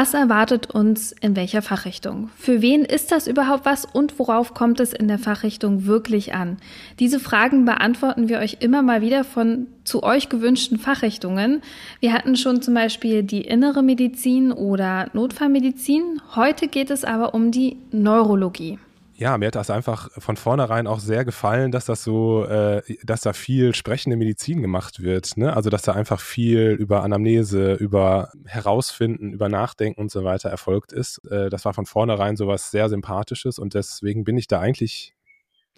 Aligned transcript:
Was 0.00 0.14
erwartet 0.14 0.70
uns 0.70 1.10
in 1.10 1.34
welcher 1.34 1.60
Fachrichtung? 1.60 2.30
Für 2.36 2.62
wen 2.62 2.84
ist 2.84 3.10
das 3.10 3.26
überhaupt 3.26 3.64
was 3.64 3.84
und 3.84 4.16
worauf 4.20 4.54
kommt 4.54 4.78
es 4.78 4.92
in 4.92 5.08
der 5.08 5.18
Fachrichtung 5.18 5.86
wirklich 5.86 6.34
an? 6.34 6.58
Diese 7.00 7.18
Fragen 7.18 7.64
beantworten 7.64 8.28
wir 8.28 8.38
euch 8.38 8.58
immer 8.60 8.82
mal 8.82 9.02
wieder 9.02 9.24
von 9.24 9.66
zu 9.82 10.04
euch 10.04 10.28
gewünschten 10.28 10.78
Fachrichtungen. 10.78 11.62
Wir 11.98 12.12
hatten 12.12 12.36
schon 12.36 12.62
zum 12.62 12.74
Beispiel 12.74 13.24
die 13.24 13.40
innere 13.40 13.82
Medizin 13.82 14.52
oder 14.52 15.10
Notfallmedizin. 15.14 16.22
Heute 16.36 16.68
geht 16.68 16.90
es 16.90 17.02
aber 17.02 17.34
um 17.34 17.50
die 17.50 17.78
Neurologie 17.90 18.78
ja, 19.18 19.36
mir 19.36 19.46
hat 19.46 19.56
das 19.56 19.68
einfach 19.68 20.10
von 20.16 20.36
vornherein 20.36 20.86
auch 20.86 21.00
sehr 21.00 21.24
gefallen, 21.24 21.72
dass 21.72 21.86
das 21.86 22.04
so, 22.04 22.44
äh, 22.44 22.82
dass 23.02 23.22
da 23.22 23.32
viel 23.32 23.74
sprechende 23.74 24.16
Medizin 24.16 24.62
gemacht 24.62 25.02
wird. 25.02 25.36
Ne? 25.36 25.54
Also 25.54 25.70
dass 25.70 25.82
da 25.82 25.92
einfach 25.92 26.20
viel 26.20 26.76
über 26.78 27.02
Anamnese, 27.02 27.74
über 27.74 28.30
Herausfinden, 28.46 29.32
über 29.32 29.48
Nachdenken 29.48 30.00
und 30.00 30.12
so 30.12 30.22
weiter 30.22 30.50
erfolgt 30.50 30.92
ist. 30.92 31.20
Äh, 31.30 31.50
das 31.50 31.64
war 31.64 31.74
von 31.74 31.84
vornherein 31.84 32.36
so 32.36 32.46
was 32.46 32.70
sehr 32.70 32.88
Sympathisches 32.88 33.58
und 33.58 33.74
deswegen 33.74 34.22
bin 34.22 34.38
ich 34.38 34.46
da 34.46 34.60
eigentlich 34.60 35.14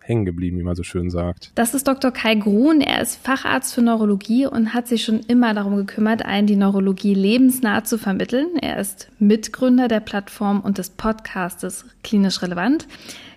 hängen 0.02 0.25
geblieben, 0.25 0.59
wie 0.59 0.63
man 0.63 0.77
so 0.77 0.83
schön 0.83 1.11
sagt. 1.11 1.52
Das 1.55 1.75
ist 1.75 1.87
Dr. 1.87 2.11
Kai 2.11 2.35
Grun. 2.35 2.80
Er 2.80 3.01
ist 3.01 3.16
Facharzt 3.16 3.75
für 3.75 3.83
Neurologie 3.83 4.47
und 4.47 4.75
hat 4.75 4.88
sich 4.88 5.05
schon 5.05 5.21
immer 5.21 5.55
darum 5.55 5.77
gekümmert, 5.77 6.25
einen 6.25 6.47
die 6.47 6.57
Neurologie 6.57 7.15
lebensnah 7.15 7.85
zu 7.85 7.99
vermitteln. 7.99 8.57
Er 8.61 8.79
ist 8.79 9.11
Mitgründer 9.19 9.88
der 9.88 10.01
Plattform 10.01 10.61
und 10.61 10.79
des 10.79 10.91
Podcastes 10.91 11.85
Klinisch 12.02 12.43
Relevant. 12.43 12.87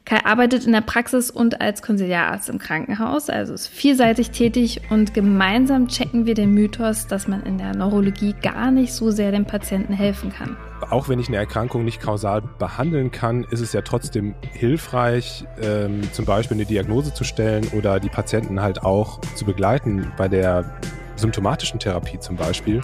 Kai 0.06 0.26
arbeitet 0.26 0.66
in 0.66 0.74
der 0.74 0.82
Praxis 0.82 1.32
und 1.32 1.62
als 1.62 1.82
Konsiliararzt 1.82 2.50
im 2.50 2.60
Krankenhaus, 2.60 3.30
also 3.30 3.54
ist 3.54 3.68
vielseitig 3.68 4.32
tätig 4.32 4.82
und 4.90 5.14
gemeinsam 5.14 5.88
checken 5.88 6.26
wir 6.26 6.34
den 6.34 6.54
Mythos, 6.54 7.08
dass 7.08 7.30
man 7.30 7.44
in 7.44 7.58
der 7.58 7.74
Neurologie 7.74 8.36
gar 8.42 8.70
nicht 8.70 8.92
so 8.92 9.12
sehr 9.12 9.32
dem 9.32 9.46
Patienten 9.46 9.94
helfen 9.94 10.34
kann. 10.34 10.58
Auch 10.90 11.08
wenn 11.08 11.20
ich 11.20 11.30
eine 11.30 11.38
Erkrankung 11.38 11.86
nicht 11.86 12.02
kausal 12.02 12.42
behandeln 12.60 13.12
kann, 13.12 13.46
ist 13.46 13.62
es 13.62 13.72
ja 13.72 13.82
trotzdem 13.82 14.36
hilfreich, 14.52 15.46
ähm, 15.62 16.02
zum 16.12 16.26
Beispiel 16.26 16.58
eine 16.58 16.66
Diagnose 16.66 17.14
zu 17.14 17.24
stellen 17.24 17.66
oder 17.72 18.02
die 18.02 18.10
Patienten 18.10 18.62
halt 18.62 18.84
auch 18.84 19.22
zu 19.36 19.46
begleiten 19.46 20.12
bei 20.18 20.28
der 20.28 20.66
symptomatischen 21.16 21.80
Therapie 21.80 22.20
zum 22.20 22.36
Beispiel. 22.36 22.82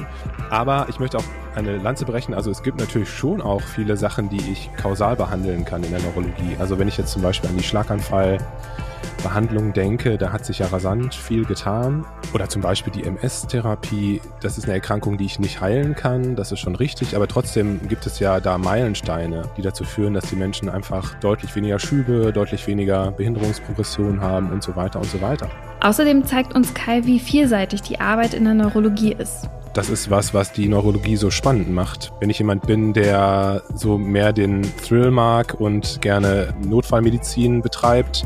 Aber 0.50 0.88
ich 0.90 1.00
möchte 1.00 1.18
auch 1.18 1.24
eine 1.60 1.78
Lanze 1.78 2.06
brechen. 2.06 2.34
Also 2.34 2.52
es 2.52 2.64
gibt 2.64 2.80
natürlich 2.80 3.10
schon 3.10 3.42
auch 3.42 3.62
viele 3.62 3.98
Sachen, 3.98 4.30
die 4.30 4.52
ich 4.52 4.70
kausal 4.76 5.16
behandeln 5.16 5.66
kann 5.66 5.84
in 5.84 5.92
der 5.92 6.02
Neurologie. 6.02 6.56
Also 6.60 6.80
wenn 6.80 6.88
ich 6.88 6.98
jetzt 6.98 7.12
zum 7.12 7.22
Beispiel 7.22 7.50
an 7.50 7.58
die 7.58 7.64
Schlaganfallbehandlung 7.64 9.74
denke, 9.74 10.18
da 10.18 10.32
hat 10.32 10.46
sich 10.46 10.60
ja 10.60 10.68
rasant 10.68 11.14
viel 11.14 11.46
getan. 11.46 12.06
Oder 12.34 12.50
zum 12.50 12.62
Beispiel 12.62 12.94
die 12.94 13.04
MS-Therapie, 13.04 14.22
das 14.42 14.58
ist 14.58 14.66
eine 14.66 14.74
Erkrankung, 14.74 15.18
die 15.18 15.26
ich 15.26 15.40
nicht 15.40 15.62
heilen 15.62 15.96
kann, 15.96 16.36
das 16.36 16.52
ist 16.52 16.60
schon 16.60 16.76
richtig, 16.76 17.16
aber 17.16 17.28
trotzdem 17.28 17.88
gibt 17.88 18.06
es 18.06 18.20
ja 18.20 18.40
da 18.40 18.58
Meilensteine, 18.58 19.44
die 19.58 19.62
dazu 19.62 19.84
führen, 19.84 20.14
dass 20.14 20.26
die 20.26 20.36
Menschen 20.36 20.70
einfach 20.70 21.16
deutlich 21.16 21.56
weniger 21.56 21.80
Schübe, 21.80 22.32
deutlich 22.32 22.68
weniger 22.68 23.12
Behinderungsprogression 23.12 24.22
haben 24.22 24.52
und 24.52 24.64
so 24.64 24.76
weiter 24.76 25.00
und 25.00 25.10
so 25.10 25.22
weiter. 25.22 25.50
Außerdem 25.82 26.26
zeigt 26.26 26.54
uns 26.54 26.74
Kai, 26.74 27.06
wie 27.06 27.20
vielseitig 27.20 27.82
die 27.82 28.00
Arbeit 28.00 28.34
in 28.34 28.44
der 28.44 28.54
Neurologie 28.54 29.16
ist. 29.18 29.50
Das 29.74 29.90
ist 29.90 30.10
was, 30.10 30.34
was 30.34 30.52
die 30.52 30.68
Neurologie 30.68 31.16
so 31.16 31.30
spannend 31.30 31.72
macht. 31.72 32.12
Wenn 32.20 32.30
ich 32.30 32.40
jemand 32.40 32.66
bin, 32.66 32.94
der 32.94 33.62
so 33.76 33.98
mehr 33.98 34.34
den 34.34 34.64
Thrill 34.78 35.12
mag 35.12 35.56
und 35.60 36.02
gerne 36.02 36.54
Notfallmedizin 36.66 37.62
betreibt, 37.62 38.26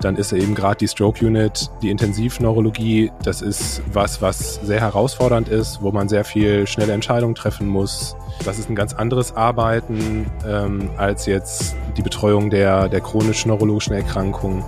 dann 0.00 0.16
ist 0.16 0.32
eben 0.32 0.54
gerade 0.54 0.78
die 0.78 0.88
Stroke 0.88 1.24
Unit, 1.24 1.70
die 1.82 1.90
Intensivneurologie, 1.90 3.10
das 3.22 3.42
ist 3.42 3.82
was, 3.92 4.20
was 4.20 4.56
sehr 4.56 4.80
herausfordernd 4.80 5.48
ist, 5.48 5.80
wo 5.82 5.90
man 5.90 6.08
sehr 6.08 6.24
viel 6.24 6.66
schnelle 6.66 6.92
Entscheidungen 6.92 7.34
treffen 7.34 7.66
muss. 7.66 8.16
Das 8.44 8.58
ist 8.58 8.68
ein 8.68 8.74
ganz 8.76 8.92
anderes 8.92 9.34
Arbeiten 9.34 10.26
ähm, 10.46 10.90
als 10.96 11.26
jetzt 11.26 11.76
die 11.96 12.02
Betreuung 12.02 12.50
der, 12.50 12.88
der 12.88 13.00
chronischen 13.00 13.50
neurologischen 13.50 13.94
Erkrankungen. 13.94 14.62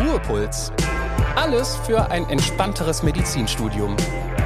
Ruhepuls. 0.00 0.72
Alles 1.36 1.74
für 1.84 2.12
ein 2.12 2.28
entspannteres 2.30 3.02
Medizinstudium. 3.02 3.96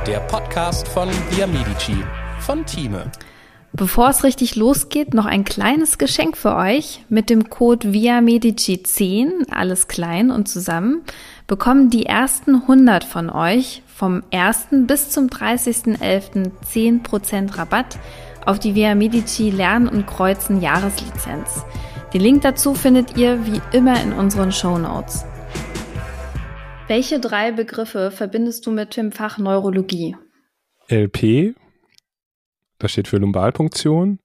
Der 0.06 0.20
Podcast 0.20 0.88
von 0.88 1.10
Via 1.30 1.46
Medici 1.46 1.96
von 2.40 2.64
Thieme. 2.64 3.12
Bevor 3.74 4.08
es 4.08 4.24
richtig 4.24 4.56
losgeht, 4.56 5.12
noch 5.12 5.26
ein 5.26 5.44
kleines 5.44 5.98
Geschenk 5.98 6.38
für 6.38 6.56
euch. 6.56 7.04
Mit 7.10 7.28
dem 7.28 7.50
Code 7.50 7.92
Via 7.92 8.22
Medici 8.22 8.82
10, 8.82 9.48
alles 9.50 9.88
klein 9.88 10.30
und 10.30 10.48
zusammen, 10.48 11.02
bekommen 11.46 11.90
die 11.90 12.06
ersten 12.06 12.54
100 12.54 13.04
von 13.04 13.28
euch 13.28 13.82
vom 13.86 14.22
1. 14.32 14.68
bis 14.86 15.10
zum 15.10 15.26
30.11. 15.26 16.52
10% 16.72 17.58
Rabatt 17.58 17.98
auf 18.46 18.58
die 18.58 18.74
Via 18.74 18.94
Medici 18.94 19.50
Lernen 19.50 19.88
und 19.88 20.06
Kreuzen 20.06 20.62
Jahreslizenz. 20.62 21.64
Den 22.14 22.22
Link 22.22 22.42
dazu 22.42 22.74
findet 22.74 23.18
ihr 23.18 23.44
wie 23.44 23.60
immer 23.76 24.02
in 24.02 24.14
unseren 24.14 24.52
Show 24.52 24.78
Notes. 24.78 25.26
Welche 26.88 27.20
drei 27.20 27.52
Begriffe 27.52 28.10
verbindest 28.10 28.66
du 28.66 28.70
mit 28.70 28.96
dem 28.96 29.12
Fach 29.12 29.36
Neurologie? 29.36 30.16
LP, 30.88 31.54
das 32.78 32.92
steht 32.92 33.08
für 33.08 33.18
Lumbalpunktion. 33.18 34.20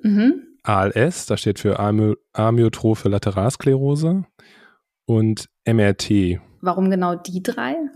Mhm. 0.00 0.42
ALS, 0.64 1.26
das 1.26 1.40
steht 1.40 1.60
für 1.60 1.78
Amyotrophe 1.78 3.08
Lateralsklerose. 3.08 4.24
Und 5.04 5.48
MRT. 5.64 6.40
Warum 6.60 6.90
genau 6.90 7.14
die 7.14 7.40
drei? 7.40 7.76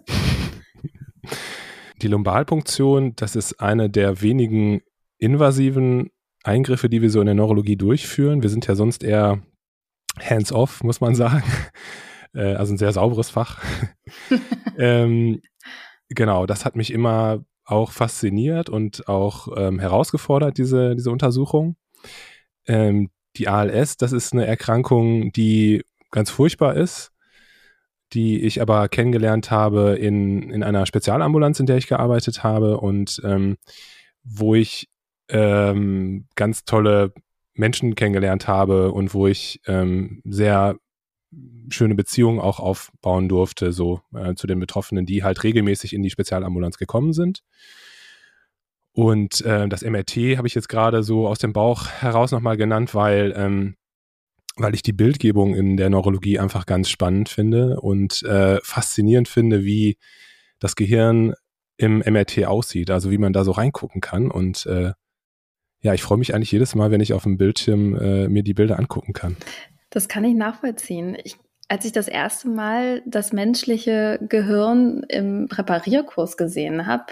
Die 2.00 2.08
Lumbalpunktion, 2.08 3.14
das 3.16 3.36
ist 3.36 3.60
eine 3.60 3.90
der 3.90 4.22
wenigen 4.22 4.80
invasiven 5.18 6.08
Eingriffe, 6.44 6.88
die 6.88 7.02
wir 7.02 7.10
so 7.10 7.20
in 7.20 7.26
der 7.26 7.34
Neurologie 7.34 7.76
durchführen. 7.76 8.42
Wir 8.42 8.48
sind 8.48 8.66
ja 8.66 8.74
sonst 8.74 9.02
eher 9.04 9.42
hands-off, 10.18 10.82
muss 10.82 11.02
man 11.02 11.14
sagen. 11.14 11.42
Äh, 12.34 12.54
also 12.54 12.74
ein 12.74 12.78
sehr 12.78 12.92
sauberes 12.92 13.30
Fach. 13.30 13.62
ähm, 14.78 15.40
genau, 16.08 16.46
das 16.46 16.64
hat 16.64 16.76
mich 16.76 16.92
immer 16.92 17.44
auch 17.64 17.92
fasziniert 17.92 18.68
und 18.68 19.08
auch 19.08 19.48
ähm, 19.56 19.78
herausgefordert, 19.78 20.58
diese, 20.58 20.96
diese 20.96 21.10
Untersuchung. 21.10 21.76
Ähm, 22.66 23.10
die 23.36 23.48
ALS, 23.48 23.96
das 23.96 24.12
ist 24.12 24.32
eine 24.32 24.46
Erkrankung, 24.46 25.32
die 25.32 25.84
ganz 26.10 26.30
furchtbar 26.30 26.74
ist, 26.76 27.12
die 28.12 28.40
ich 28.40 28.60
aber 28.60 28.88
kennengelernt 28.88 29.52
habe 29.52 29.96
in, 29.96 30.50
in 30.50 30.64
einer 30.64 30.84
Spezialambulanz, 30.84 31.60
in 31.60 31.66
der 31.66 31.76
ich 31.76 31.86
gearbeitet 31.86 32.42
habe 32.42 32.78
und 32.78 33.20
ähm, 33.24 33.56
wo 34.24 34.56
ich 34.56 34.88
ähm, 35.28 36.26
ganz 36.34 36.64
tolle 36.64 37.12
Menschen 37.54 37.94
kennengelernt 37.94 38.48
habe 38.48 38.90
und 38.90 39.14
wo 39.14 39.28
ich 39.28 39.60
ähm, 39.66 40.22
sehr 40.24 40.76
schöne 41.68 41.94
Beziehungen 41.94 42.40
auch 42.40 42.58
aufbauen 42.58 43.28
durfte, 43.28 43.72
so 43.72 44.00
äh, 44.14 44.34
zu 44.34 44.46
den 44.46 44.58
Betroffenen, 44.58 45.06
die 45.06 45.22
halt 45.22 45.42
regelmäßig 45.44 45.92
in 45.92 46.02
die 46.02 46.10
Spezialambulanz 46.10 46.78
gekommen 46.78 47.12
sind. 47.12 47.42
Und 48.92 49.40
äh, 49.42 49.68
das 49.68 49.82
MRT 49.82 50.36
habe 50.36 50.48
ich 50.48 50.54
jetzt 50.54 50.68
gerade 50.68 51.02
so 51.02 51.28
aus 51.28 51.38
dem 51.38 51.52
Bauch 51.52 51.88
heraus 51.88 52.32
nochmal 52.32 52.56
genannt, 52.56 52.94
weil, 52.94 53.32
ähm, 53.36 53.76
weil 54.56 54.74
ich 54.74 54.82
die 54.82 54.92
Bildgebung 54.92 55.54
in 55.54 55.76
der 55.76 55.90
Neurologie 55.90 56.38
einfach 56.40 56.66
ganz 56.66 56.88
spannend 56.88 57.28
finde 57.28 57.80
und 57.80 58.22
äh, 58.24 58.58
faszinierend 58.62 59.28
finde, 59.28 59.64
wie 59.64 59.96
das 60.58 60.74
Gehirn 60.74 61.34
im 61.76 61.98
MRT 61.98 62.44
aussieht, 62.46 62.90
also 62.90 63.10
wie 63.10 63.18
man 63.18 63.32
da 63.32 63.44
so 63.44 63.52
reingucken 63.52 64.00
kann. 64.00 64.30
Und 64.30 64.66
äh, 64.66 64.92
ja, 65.82 65.94
ich 65.94 66.02
freue 66.02 66.18
mich 66.18 66.34
eigentlich 66.34 66.52
jedes 66.52 66.74
Mal, 66.74 66.90
wenn 66.90 67.00
ich 67.00 67.14
auf 67.14 67.22
dem 67.22 67.38
Bildschirm 67.38 67.96
äh, 67.96 68.28
mir 68.28 68.42
die 68.42 68.54
Bilder 68.54 68.78
angucken 68.78 69.12
kann. 69.12 69.36
Das 69.90 70.08
kann 70.08 70.24
ich 70.24 70.34
nachvollziehen. 70.34 71.16
Ich, 71.24 71.36
als 71.68 71.84
ich 71.84 71.92
das 71.92 72.08
erste 72.08 72.48
Mal 72.48 73.02
das 73.06 73.32
menschliche 73.32 74.18
Gehirn 74.22 75.04
im 75.08 75.48
Präparierkurs 75.48 76.36
gesehen 76.36 76.86
habe, 76.86 77.04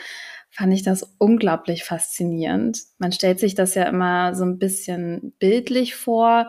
fand 0.50 0.72
ich 0.72 0.82
das 0.82 1.14
unglaublich 1.18 1.84
faszinierend. 1.84 2.80
Man 2.98 3.12
stellt 3.12 3.40
sich 3.40 3.54
das 3.54 3.74
ja 3.74 3.84
immer 3.84 4.34
so 4.34 4.44
ein 4.44 4.58
bisschen 4.58 5.34
bildlich 5.38 5.94
vor. 5.96 6.48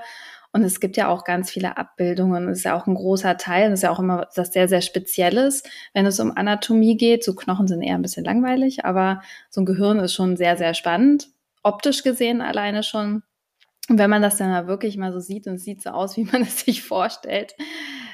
Und 0.51 0.63
es 0.63 0.80
gibt 0.80 0.98
ja 0.98 1.09
auch 1.09 1.25
ganz 1.25 1.51
viele 1.51 1.77
Abbildungen. 1.77 2.48
Das 2.48 2.59
ist 2.59 2.63
ja 2.63 2.75
auch 2.75 2.88
ein 2.88 2.95
großer 2.95 3.38
Teil. 3.38 3.69
Das 3.69 3.80
ist 3.80 3.83
ja 3.83 3.92
auch 3.92 4.00
immer 4.00 4.27
was 4.36 4.51
sehr, 4.51 4.68
sehr 4.68 4.81
Spezielles, 4.81 5.63
wenn 5.94 6.07
es 6.07 6.19
um 6.19 6.36
Anatomie 6.36 6.98
geht. 6.98 7.24
So 7.24 7.36
Knochen 7.36 7.68
sind 7.68 7.83
eher 7.83 7.95
ein 7.95 8.01
bisschen 8.01 8.25
langweilig, 8.25 8.83
aber 8.86 9.21
so 9.50 9.62
ein 9.62 9.65
Gehirn 9.65 10.00
ist 10.00 10.13
schon 10.13 10.38
sehr, 10.38 10.57
sehr 10.57 10.74
spannend. 10.74 11.30
Optisch 11.62 12.01
gesehen 12.01 12.42
alleine 12.42 12.81
schon. 12.81 13.21
Und 13.89 13.97
wenn 13.97 14.09
man 14.09 14.21
das 14.21 14.38
dann 14.38 14.68
wirklich 14.68 14.97
mal 14.97 15.12
so 15.12 15.19
sieht 15.19 15.47
und 15.47 15.56
es 15.56 15.63
sieht 15.63 15.81
so 15.81 15.89
aus, 15.89 16.15
wie 16.15 16.24
man 16.24 16.41
es 16.44 16.62
sich 16.62 16.83
vorstellt, 16.83 17.56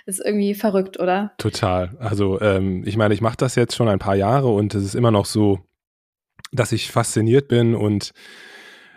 ist 0.06 0.24
irgendwie 0.24 0.56
verrückt, 0.56 1.00
oder? 1.00 1.34
Total. 1.38 1.96
Also 2.00 2.40
ähm, 2.42 2.84
ich 2.86 2.98
meine, 2.98 3.14
ich 3.14 3.22
mache 3.22 3.38
das 3.38 3.56
jetzt 3.56 3.76
schon 3.76 3.90
ein 3.90 4.00
paar 4.00 4.16
Jahre 4.16 4.48
und 4.48 4.74
es 4.74 4.84
ist 4.84 4.96
immer 4.96 5.12
noch 5.12 5.26
so, 5.26 5.60
dass 6.52 6.72
ich 6.72 6.92
fasziniert 6.92 7.48
bin 7.48 7.76
und 7.76 8.12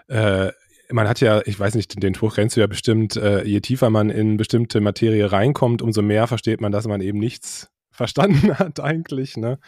äh, 0.08 0.52
man 0.90 1.08
hat 1.08 1.20
ja, 1.20 1.42
ich 1.44 1.58
weiß 1.58 1.74
nicht, 1.74 2.02
den 2.02 2.14
Spruch 2.14 2.34
kennst 2.34 2.56
du 2.56 2.60
ja 2.60 2.66
bestimmt, 2.66 3.16
äh, 3.16 3.44
je 3.44 3.60
tiefer 3.60 3.90
man 3.90 4.10
in 4.10 4.36
bestimmte 4.36 4.80
Materie 4.80 5.30
reinkommt, 5.30 5.82
umso 5.82 6.00
mehr 6.00 6.26
versteht 6.26 6.60
man, 6.60 6.72
dass 6.72 6.86
man 6.86 7.00
eben 7.00 7.18
nichts 7.18 7.70
verstanden 7.90 8.58
hat 8.58 8.80
eigentlich. 8.80 9.36
Ne? 9.36 9.58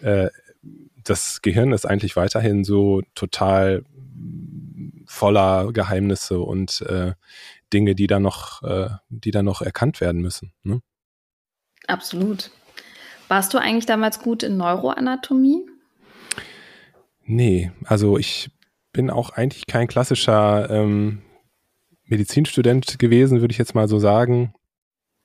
Äh, 0.00 0.28
das 1.04 1.42
Gehirn 1.42 1.72
ist 1.72 1.86
eigentlich 1.86 2.16
weiterhin 2.16 2.64
so 2.64 3.02
total 3.14 3.84
voller 5.08 5.72
Geheimnisse 5.72 6.38
und 6.40 6.82
äh, 6.82 7.14
Dinge, 7.72 7.94
die 7.94 8.06
da 8.06 8.20
noch, 8.20 8.62
äh, 8.62 8.90
die 9.08 9.30
da 9.30 9.42
noch 9.42 9.62
erkannt 9.62 10.00
werden 10.00 10.20
müssen. 10.20 10.52
Ne? 10.62 10.80
Absolut. 11.86 12.50
Warst 13.28 13.52
du 13.52 13.58
eigentlich 13.58 13.86
damals 13.86 14.20
gut 14.20 14.42
in 14.42 14.56
Neuroanatomie? 14.56 15.66
Nee, 17.24 17.72
also 17.84 18.16
ich 18.18 18.50
bin 18.92 19.10
auch 19.10 19.30
eigentlich 19.30 19.66
kein 19.66 19.86
klassischer 19.86 20.70
ähm, 20.70 21.22
Medizinstudent 22.04 22.98
gewesen, 22.98 23.40
würde 23.40 23.52
ich 23.52 23.58
jetzt 23.58 23.74
mal 23.74 23.88
so 23.88 23.98
sagen. 23.98 24.54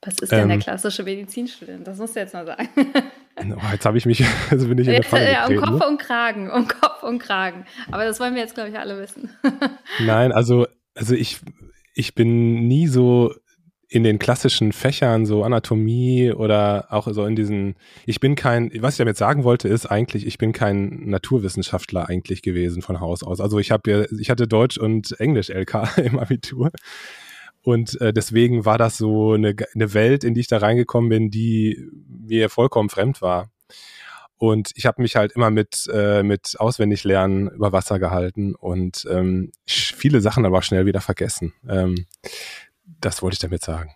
Was 0.05 0.19
ist 0.19 0.31
denn 0.31 0.41
ähm, 0.41 0.49
der 0.49 0.59
klassische 0.59 1.03
Medizinstudent? 1.03 1.87
Das 1.87 1.97
musst 1.97 2.15
du 2.15 2.19
jetzt 2.19 2.33
mal 2.33 2.45
sagen. 2.45 2.69
oh, 2.77 3.71
jetzt 3.71 3.85
habe 3.85 3.97
ich 3.97 4.05
mich, 4.05 4.25
also 4.51 4.67
bin 4.67 4.77
ich 4.77 4.87
in 4.87 4.93
der 4.93 5.03
Falle 5.03 5.31
Ja, 5.31 5.47
um 5.47 5.55
Kopf 5.57 5.79
ne? 5.79 5.87
und 5.87 5.97
Kragen, 5.97 6.51
um 6.51 6.67
Kopf 6.67 7.03
und 7.03 7.19
Kragen. 7.19 7.65
Aber 7.91 8.05
das 8.05 8.19
wollen 8.19 8.35
wir 8.35 8.41
jetzt, 8.41 8.55
glaube 8.55 8.69
ich, 8.69 8.77
alle 8.77 8.99
wissen. 8.99 9.29
Nein, 10.05 10.31
also, 10.31 10.67
also 10.95 11.15
ich, 11.15 11.39
ich 11.93 12.15
bin 12.15 12.67
nie 12.67 12.87
so 12.87 13.33
in 13.93 14.03
den 14.03 14.17
klassischen 14.17 14.71
Fächern, 14.71 15.27
so 15.27 15.43
Anatomie 15.43 16.31
oder 16.31 16.87
auch 16.89 17.07
so 17.11 17.25
in 17.25 17.35
diesen, 17.35 17.75
ich 18.07 18.19
bin 18.19 18.33
kein, 18.33 18.71
was 18.79 18.95
ich 18.95 18.97
damit 18.97 19.17
sagen 19.17 19.43
wollte, 19.43 19.67
ist 19.67 19.85
eigentlich, 19.85 20.25
ich 20.25 20.39
bin 20.39 20.51
kein 20.51 21.01
Naturwissenschaftler 21.05 22.09
eigentlich 22.09 22.41
gewesen 22.41 22.81
von 22.81 22.99
Haus 22.99 23.21
aus. 23.21 23.39
Also 23.39 23.59
ich 23.59 23.69
habe 23.69 23.91
ja, 23.91 24.05
ich 24.19 24.31
hatte 24.31 24.47
Deutsch 24.47 24.79
und 24.79 25.19
Englisch 25.19 25.49
LK 25.49 25.97
im 26.03 26.17
Abitur. 26.17 26.71
Und 27.63 27.99
äh, 28.01 28.13
deswegen 28.13 28.65
war 28.65 28.77
das 28.77 28.97
so 28.97 29.33
eine, 29.33 29.55
eine 29.73 29.93
Welt, 29.93 30.23
in 30.23 30.33
die 30.33 30.41
ich 30.41 30.47
da 30.47 30.57
reingekommen 30.57 31.09
bin, 31.09 31.31
die 31.31 31.89
mir 32.07 32.49
vollkommen 32.49 32.89
fremd 32.89 33.21
war. 33.21 33.49
Und 34.37 34.71
ich 34.75 34.85
habe 34.85 35.01
mich 35.01 35.15
halt 35.15 35.31
immer 35.31 35.49
mit, 35.49 35.89
äh, 35.91 36.21
mit 36.21 36.59
Auswendiglernen 36.59 37.49
über 37.49 37.71
Wasser 37.71 37.97
gehalten 37.97 38.55
und 38.55 39.07
ähm, 39.09 39.53
viele 39.65 40.19
Sachen 40.19 40.45
aber 40.45 40.61
schnell 40.61 40.85
wieder 40.85 40.99
vergessen. 40.99 41.53
Ähm, 41.67 42.07
das 42.99 43.21
wollte 43.21 43.35
ich 43.35 43.39
damit 43.39 43.63
sagen. 43.63 43.95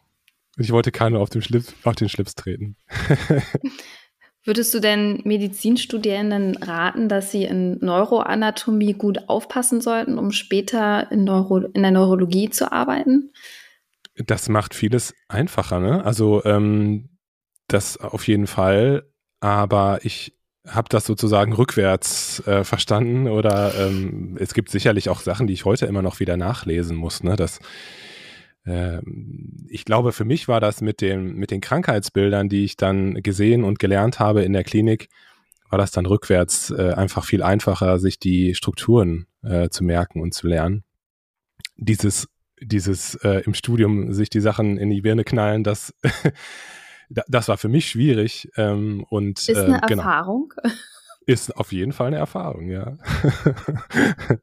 Ich 0.58 0.72
wollte 0.72 0.92
keiner 0.92 1.19
auf, 1.19 1.30
dem 1.30 1.42
Schlips, 1.42 1.74
auf 1.84 1.96
den 1.96 2.08
Schlips 2.08 2.36
treten. 2.36 2.78
Würdest 4.48 4.74
du 4.74 4.80
denn 4.80 5.20
Medizinstudierenden 5.26 6.56
raten, 6.56 7.10
dass 7.10 7.32
sie 7.32 7.44
in 7.44 7.80
Neuroanatomie 7.84 8.94
gut 8.94 9.28
aufpassen 9.28 9.82
sollten, 9.82 10.18
um 10.18 10.32
später 10.32 11.12
in, 11.12 11.26
Neuro 11.26 11.58
in 11.58 11.82
der 11.82 11.92
Neurologie 11.92 12.50
zu 12.50 12.72
arbeiten? 12.72 13.34
Das 14.16 14.48
macht 14.48 14.74
vieles 14.74 15.14
einfacher, 15.28 15.82
ne? 15.82 16.06
Also 16.06 16.46
ähm, 16.46 17.10
das 17.68 17.98
auf 17.98 18.26
jeden 18.26 18.48
Fall. 18.48 19.12
Aber 19.42 20.00
ich 20.04 20.34
habe 20.66 20.88
das 20.88 21.06
sozusagen 21.06 21.52
rückwärts 21.52 22.40
äh, 22.48 22.64
verstanden 22.64 23.28
oder 23.28 23.74
ähm, 23.76 24.38
es 24.40 24.54
gibt 24.54 24.70
sicherlich 24.72 25.10
auch 25.10 25.20
Sachen, 25.20 25.48
die 25.48 25.54
ich 25.54 25.66
heute 25.66 25.88
immer 25.88 26.02
noch 26.02 26.22
wieder 26.22 26.38
nachlesen 26.38 26.96
muss. 26.96 27.22
Ne? 27.22 27.36
Das 27.36 27.60
ich 29.69 29.86
glaube, 29.86 30.12
für 30.12 30.25
mich 30.25 30.48
war 30.48 30.60
das 30.60 30.81
mit, 30.81 31.00
dem, 31.02 31.36
mit 31.36 31.52
den 31.52 31.62
Krankheitsbildern, 31.62 32.50
die 32.50 32.66
ich 32.66 32.75
dann 32.75 33.16
gesehen 33.16 33.64
und 33.64 33.80
gelernt 33.80 34.19
habe 34.19 34.44
in 34.44 34.54
der 34.54 34.64
Klinik, 34.64 35.08
war 35.69 35.78
das 35.78 35.92
dann 35.92 36.06
rückwärts 36.06 36.72
äh, 36.72 36.94
einfach 36.94 37.25
viel 37.25 37.44
einfacher, 37.44 38.00
sich 38.00 38.19
die 38.19 38.56
Strukturen 38.56 39.28
äh, 39.44 39.69
zu 39.69 39.84
merken 39.84 40.22
und 40.22 40.34
zu 40.34 40.48
lernen. 40.48 40.84
Dieses, 41.75 42.28
dieses 42.62 43.16
äh, 43.16 43.42
im 43.46 43.54
Studium 43.54 44.14
sich 44.14 44.30
die 44.30 44.40
Sachen 44.40 44.78
in 44.78 44.90
die 44.90 45.02
Birne 45.02 45.24
knallen, 45.24 45.64
das, 45.64 45.94
das 47.10 47.48
war 47.48 47.58
für 47.58 47.69
mich 47.69 47.90
schwierig. 47.90 48.50
Ähm, 48.56 49.06
und, 49.10 49.40
ist 49.48 49.58
eine 49.58 49.78
äh, 49.78 49.88
genau. 49.88 50.04
Erfahrung. 50.04 50.54
Ist 51.25 51.56
auf 51.56 51.74
jeden 51.74 51.92
Fall 51.92 52.08
eine 52.08 52.18
Erfahrung, 52.18 52.69
ja. 52.69 52.98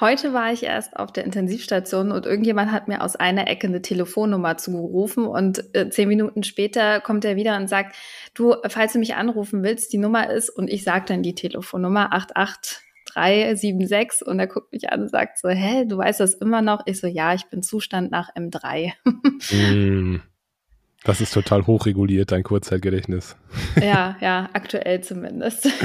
Heute 0.00 0.32
war 0.32 0.52
ich 0.52 0.64
erst 0.64 0.96
auf 0.96 1.12
der 1.12 1.24
Intensivstation 1.24 2.10
und 2.10 2.26
irgendjemand 2.26 2.72
hat 2.72 2.88
mir 2.88 3.02
aus 3.02 3.16
einer 3.16 3.48
Ecke 3.48 3.68
eine 3.68 3.82
Telefonnummer 3.82 4.56
zugerufen 4.56 5.26
und 5.26 5.74
äh, 5.74 5.88
zehn 5.88 6.08
Minuten 6.08 6.42
später 6.42 7.00
kommt 7.00 7.24
er 7.24 7.36
wieder 7.36 7.56
und 7.56 7.68
sagt, 7.68 7.96
du, 8.34 8.56
falls 8.66 8.94
du 8.94 8.98
mich 8.98 9.14
anrufen 9.14 9.62
willst, 9.62 9.92
die 9.92 9.98
Nummer 9.98 10.30
ist 10.30 10.50
und 10.50 10.68
ich 10.68 10.84
sage 10.84 11.04
dann 11.08 11.22
die 11.22 11.34
Telefonnummer 11.34 12.12
88376 12.12 14.26
und 14.26 14.40
er 14.40 14.46
guckt 14.46 14.72
mich 14.72 14.90
an 14.90 15.02
und 15.02 15.10
sagt 15.10 15.38
so, 15.38 15.48
hä, 15.48 15.84
du 15.86 15.98
weißt 15.98 16.20
das 16.20 16.34
immer 16.34 16.62
noch? 16.62 16.82
Ich 16.86 17.00
so, 17.00 17.06
ja, 17.06 17.34
ich 17.34 17.46
bin 17.46 17.62
Zustand 17.62 18.10
nach 18.10 18.34
M3. 18.34 18.92
mm, 19.04 20.20
das 21.04 21.20
ist 21.20 21.32
total 21.32 21.66
hochreguliert, 21.66 22.32
dein 22.32 22.42
Kurzzeitgedächtnis. 22.42 23.36
Ja, 23.80 24.16
ja, 24.20 24.48
aktuell 24.52 25.02
zumindest. 25.02 25.68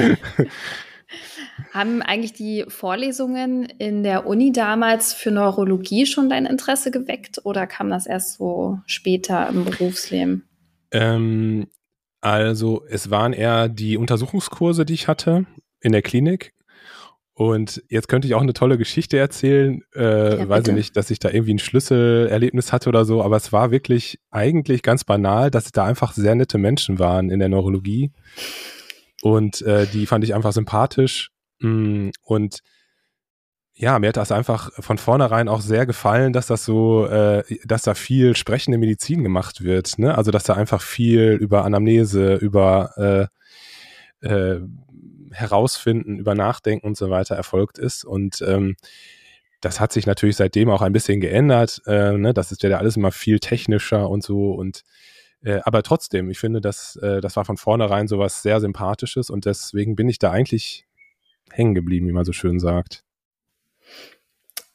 Haben 1.74 2.02
eigentlich 2.02 2.34
die 2.34 2.66
Vorlesungen 2.68 3.66
in 3.66 4.04
der 4.04 4.28
Uni 4.28 4.52
damals 4.52 5.14
für 5.14 5.32
Neurologie 5.32 6.06
schon 6.06 6.30
dein 6.30 6.46
Interesse 6.46 6.92
geweckt 6.92 7.42
oder 7.44 7.68
kam 7.68 7.90
das 7.90 8.06
erst 8.06 8.38
so 8.38 8.80
später 8.86 9.48
im 9.50 9.66
Berufsleben? 9.66 10.48
Ähm, 10.92 11.68
also 12.22 12.84
es 12.90 13.10
waren 13.10 13.34
eher 13.34 13.70
die 13.70 13.98
Untersuchungskurse, 13.98 14.86
die 14.86 14.94
ich 14.94 15.08
hatte 15.08 15.46
in 15.82 15.92
der 15.92 16.02
Klinik. 16.02 16.54
Und 17.34 17.82
jetzt 17.88 18.10
könnte 18.10 18.28
ich 18.28 18.36
auch 18.36 18.42
eine 18.42 18.52
tolle 18.52 18.78
Geschichte 18.78 19.18
erzählen. 19.18 19.82
Äh, 19.96 20.40
ja, 20.40 20.50
weiß 20.50 20.68
ich 20.68 20.74
nicht, 20.74 20.98
dass 20.98 21.10
ich 21.10 21.20
da 21.20 21.30
irgendwie 21.30 21.54
ein 21.54 21.60
Schlüsselerlebnis 21.60 22.74
hatte 22.74 22.90
oder 22.90 23.06
so, 23.06 23.24
aber 23.24 23.38
es 23.38 23.54
war 23.54 23.72
wirklich 23.72 24.20
eigentlich 24.30 24.84
ganz 24.84 25.06
banal, 25.06 25.50
dass 25.50 25.72
da 25.72 25.86
einfach 25.86 26.12
sehr 26.12 26.36
nette 26.36 26.58
Menschen 26.58 27.00
waren 27.00 27.30
in 27.30 27.40
der 27.40 27.48
Neurologie. 27.48 28.12
Und 29.22 29.62
äh, 29.62 29.86
die 29.88 30.06
fand 30.06 30.24
ich 30.24 30.34
einfach 30.34 30.54
sympathisch. 30.54 31.32
Mm, 31.60 32.10
und 32.24 32.62
ja, 33.74 33.98
mir 33.98 34.10
hat 34.10 34.18
das 34.18 34.34
einfach 34.34 34.72
von 34.84 34.98
vornherein 34.98 35.48
auch 35.48 35.62
sehr 35.62 35.86
gefallen, 35.86 36.34
dass 36.34 36.48
das 36.48 36.66
so, 36.66 37.08
äh, 37.08 37.44
dass 37.64 37.84
da 37.84 37.94
viel 37.94 38.36
sprechende 38.36 38.78
Medizin 38.78 39.24
gemacht 39.24 39.64
wird. 39.64 39.98
Ne? 40.00 40.18
Also 40.18 40.32
dass 40.32 40.44
da 40.44 40.56
einfach 40.56 40.82
viel 40.82 41.38
über 41.40 41.64
Anamnese, 41.64 42.36
über 42.36 43.30
äh, 44.22 44.28
äh, 44.28 44.60
Herausfinden, 45.32 46.20
über 46.20 46.36
Nachdenken 46.36 46.88
und 46.88 46.98
so 46.98 47.10
weiter 47.10 47.36
erfolgt 47.36 47.78
ist. 47.78 48.04
Und 48.04 48.42
ähm, 48.46 48.76
das 49.62 49.80
hat 49.80 49.94
sich 49.94 50.06
natürlich 50.06 50.36
seitdem 50.36 50.70
auch 50.70 50.82
ein 50.82 50.92
bisschen 50.94 51.22
geändert. 51.22 51.82
Äh, 51.86 52.18
ne? 52.18 52.34
Das 52.34 52.52
ist 52.52 52.64
ja 52.64 52.78
alles 52.78 52.98
immer 52.98 53.14
viel 53.14 53.40
technischer 53.40 54.10
und 54.10 54.24
so. 54.24 54.52
Und 54.52 54.84
äh, 55.42 55.60
aber 55.64 55.84
trotzdem, 55.84 56.30
ich 56.30 56.40
finde, 56.40 56.62
dass, 56.62 56.96
äh, 56.98 57.22
das 57.22 57.36
war 57.36 57.46
von 57.46 57.58
vornherein 57.58 58.08
so 58.08 58.20
was 58.20 58.42
sehr 58.42 58.60
Sympathisches 58.60 59.30
und 59.30 59.46
deswegen 59.46 59.96
bin 59.96 60.10
ich 60.10 60.20
da 60.20 60.32
eigentlich 60.32 60.86
hängen 61.52 61.76
geblieben, 61.76 62.08
wie 62.08 62.14
man 62.14 62.26
so 62.26 62.34
schön 62.34 62.60
sagt. 62.60 63.04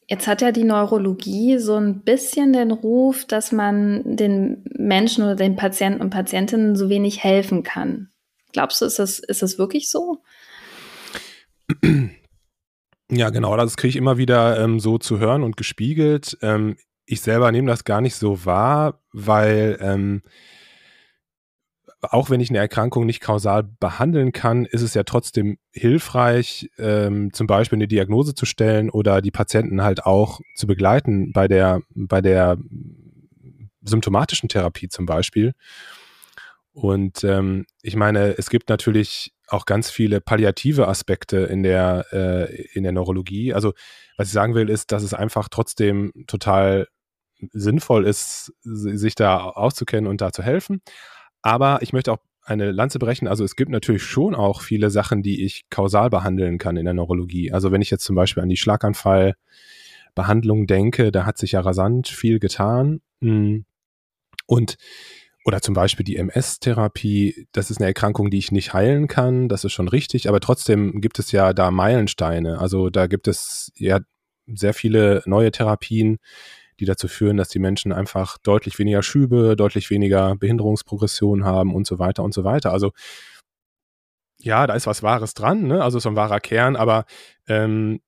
Jetzt 0.07 0.27
hat 0.27 0.43
ja 0.43 0.53
die 0.53 0.65
Neurologie 0.65 1.59
so 1.59 1.77
ein 1.77 2.03
bisschen 2.03 2.53
den 2.53 2.71
Ruf, 2.71 3.25
dass 3.25 3.53
man 3.53 4.17
den 4.17 4.65
Menschen 4.77 5.25
oder 5.25 5.35
den 5.35 5.57
Patienten 5.57 6.03
und 6.03 6.11
Patientinnen 6.11 6.77
so 6.77 6.91
wenig 6.91 7.25
helfen 7.25 7.63
kann. 7.63 8.11
Glaubst 8.53 8.81
du, 8.81 8.85
ist 8.85 8.99
das, 8.99 9.19
ist 9.19 9.43
das 9.43 9.59
wirklich 9.59 9.91
so? 9.91 10.23
Ja, 13.11 13.31
genau, 13.31 13.57
das 13.57 13.77
kriege 13.77 13.91
ich 13.91 13.97
immer 13.97 14.19
wieder 14.19 14.59
ähm, 14.63 14.79
so 14.79 14.99
zu 14.99 15.19
hören 15.19 15.43
und 15.43 15.57
gespiegelt. 15.57 16.37
Ähm, 16.43 16.77
ich 17.07 17.21
selber 17.21 17.53
nehme 17.53 17.69
das 17.69 17.85
gar 17.85 18.01
nicht 18.01 18.15
so 18.15 18.45
wahr, 18.45 19.01
weil 19.13 19.79
ähm, 19.81 20.23
auch 22.01 22.31
wenn 22.31 22.41
ich 22.41 22.51
eine 22.51 22.59
Erkrankung 22.59 23.07
nicht 23.07 23.21
kausal 23.21 23.63
behandeln 23.63 24.33
kann, 24.33 24.67
ist 24.67 24.83
es 24.83 24.95
ja 24.95 25.05
trotzdem 25.05 25.59
hilfreich, 25.73 26.69
ähm, 26.79 27.33
zum 27.33 27.47
Beispiel 27.47 27.79
eine 27.79 27.89
Diagnose 27.89 28.35
zu 28.35 28.47
stellen 28.47 28.91
oder 28.91 29.23
die 29.23 29.31
Patienten 29.31 29.83
halt 29.83 30.05
auch 30.05 30.41
zu 30.55 30.67
begleiten 30.67 31.33
bei 31.33 31.49
der, 31.49 31.81
bei 31.95 32.21
der 32.21 32.59
symptomatischen 33.83 34.49
Therapie 34.49 34.89
zum 34.89 35.07
Beispiel. 35.07 35.53
Und 36.73 37.23
ähm, 37.23 37.67
ich 37.83 37.97
meine, 37.97 38.37
es 38.37 38.51
gibt 38.51 38.69
natürlich 38.69 39.33
auch 39.49 39.65
ganz 39.67 39.91
viele 39.91 40.21
palliative 40.21 40.89
Aspekte 40.89 41.39
in 41.39 41.63
der, 41.63 42.07
äh, 42.13 42.67
in 42.73 42.83
der 42.83 42.93
Neurologie. 42.93 43.55
Also 43.55 43.73
was 44.17 44.29
ich 44.29 44.33
sagen 44.33 44.55
will, 44.55 44.69
ist, 44.69 44.91
dass 44.91 45.03
es 45.03 45.15
einfach 45.15 45.49
trotzdem 45.49 46.13
total 46.27 46.89
sinnvoll 47.53 48.07
ist, 48.07 48.53
sich 48.63 49.15
da 49.15 49.45
auszukennen 49.45 50.11
und 50.11 50.21
da 50.21 50.33
zu 50.33 50.43
helfen. 50.43 50.81
Aber 51.43 51.83
ich 51.83 51.93
möchte 51.93 52.13
auch 52.13 52.19
eine 52.45 52.73
Lanze 52.73 52.99
brechen. 52.99 53.29
Also 53.29 53.45
es 53.45 53.57
gibt 53.57 53.71
natürlich 53.71 54.03
schon 54.03 54.35
auch 54.35 54.61
viele 54.61 54.91
Sachen, 54.91 55.23
die 55.23 55.45
ich 55.45 55.65
kausal 55.71 56.11
behandeln 56.11 56.59
kann 56.59 56.77
in 56.77 56.85
der 56.85 56.95
Neurologie. 56.95 57.53
Also 57.53 57.73
wenn 57.73 57.83
ich 57.83 57.91
jetzt 57.91 58.05
zum 58.05 58.17
Beispiel 58.17 58.43
an 58.43 58.49
die 58.49 58.57
Schlaganfallbehandlung 58.57 60.67
denke, 60.67 61.11
da 61.11 61.27
hat 61.27 61.39
sich 61.39 61.53
ja 61.53 61.61
rasant 61.61 62.09
viel 62.09 62.39
getan. 62.39 63.01
Hm. 63.21 63.65
Und 64.47 64.77
oder 65.47 65.61
zum 65.61 65.75
Beispiel 65.75 66.05
die 66.05 66.17
MS-Therapie, 66.17 67.47
das 67.53 67.71
ist 67.71 67.79
eine 67.79 67.87
Erkrankung, 67.87 68.31
die 68.31 68.39
ich 68.39 68.51
nicht 68.51 68.73
heilen 68.73 69.09
kann, 69.09 69.51
das 69.51 69.65
ist 69.65 69.73
schon 69.73 69.89
richtig, 69.89 70.27
aber 70.27 70.41
trotzdem 70.41 71.03
gibt 71.03 71.19
es 71.19 71.33
ja 71.33 71.53
da 71.53 71.71
Meilensteine. 71.71 72.59
Also 72.59 72.89
da 72.89 73.07
gibt 73.07 73.29
es 73.29 73.71
ja 73.77 74.01
sehr 74.47 74.73
viele 74.73 75.23
neue 75.27 75.53
Therapien, 75.53 76.17
die 76.81 76.85
dazu 76.85 77.09
führen, 77.09 77.37
dass 77.37 77.49
die 77.49 77.59
Menschen 77.59 77.93
einfach 77.93 78.39
deutlich 78.39 78.79
weniger 78.79 79.03
Schübe, 79.03 79.57
deutlich 79.57 79.91
weniger 79.91 80.37
Behinderungsprogression 80.37 81.45
haben 81.45 81.75
und 81.75 81.87
so 81.87 81.99
weiter 81.99 82.23
und 82.23 82.35
so 82.35 82.45
weiter. 82.45 82.73
Also 82.73 82.93
ja, 84.39 84.67
da 84.67 84.75
ist 84.75 84.87
was 84.87 85.03
Wahres 85.03 85.35
dran, 85.35 85.67
ne? 85.67 85.83
also 85.83 85.99
so 85.99 86.09
ein 86.09 86.17
wahrer 86.17 86.41
Kern, 86.41 86.77
aber 86.77 87.07
ähm, 87.49 88.01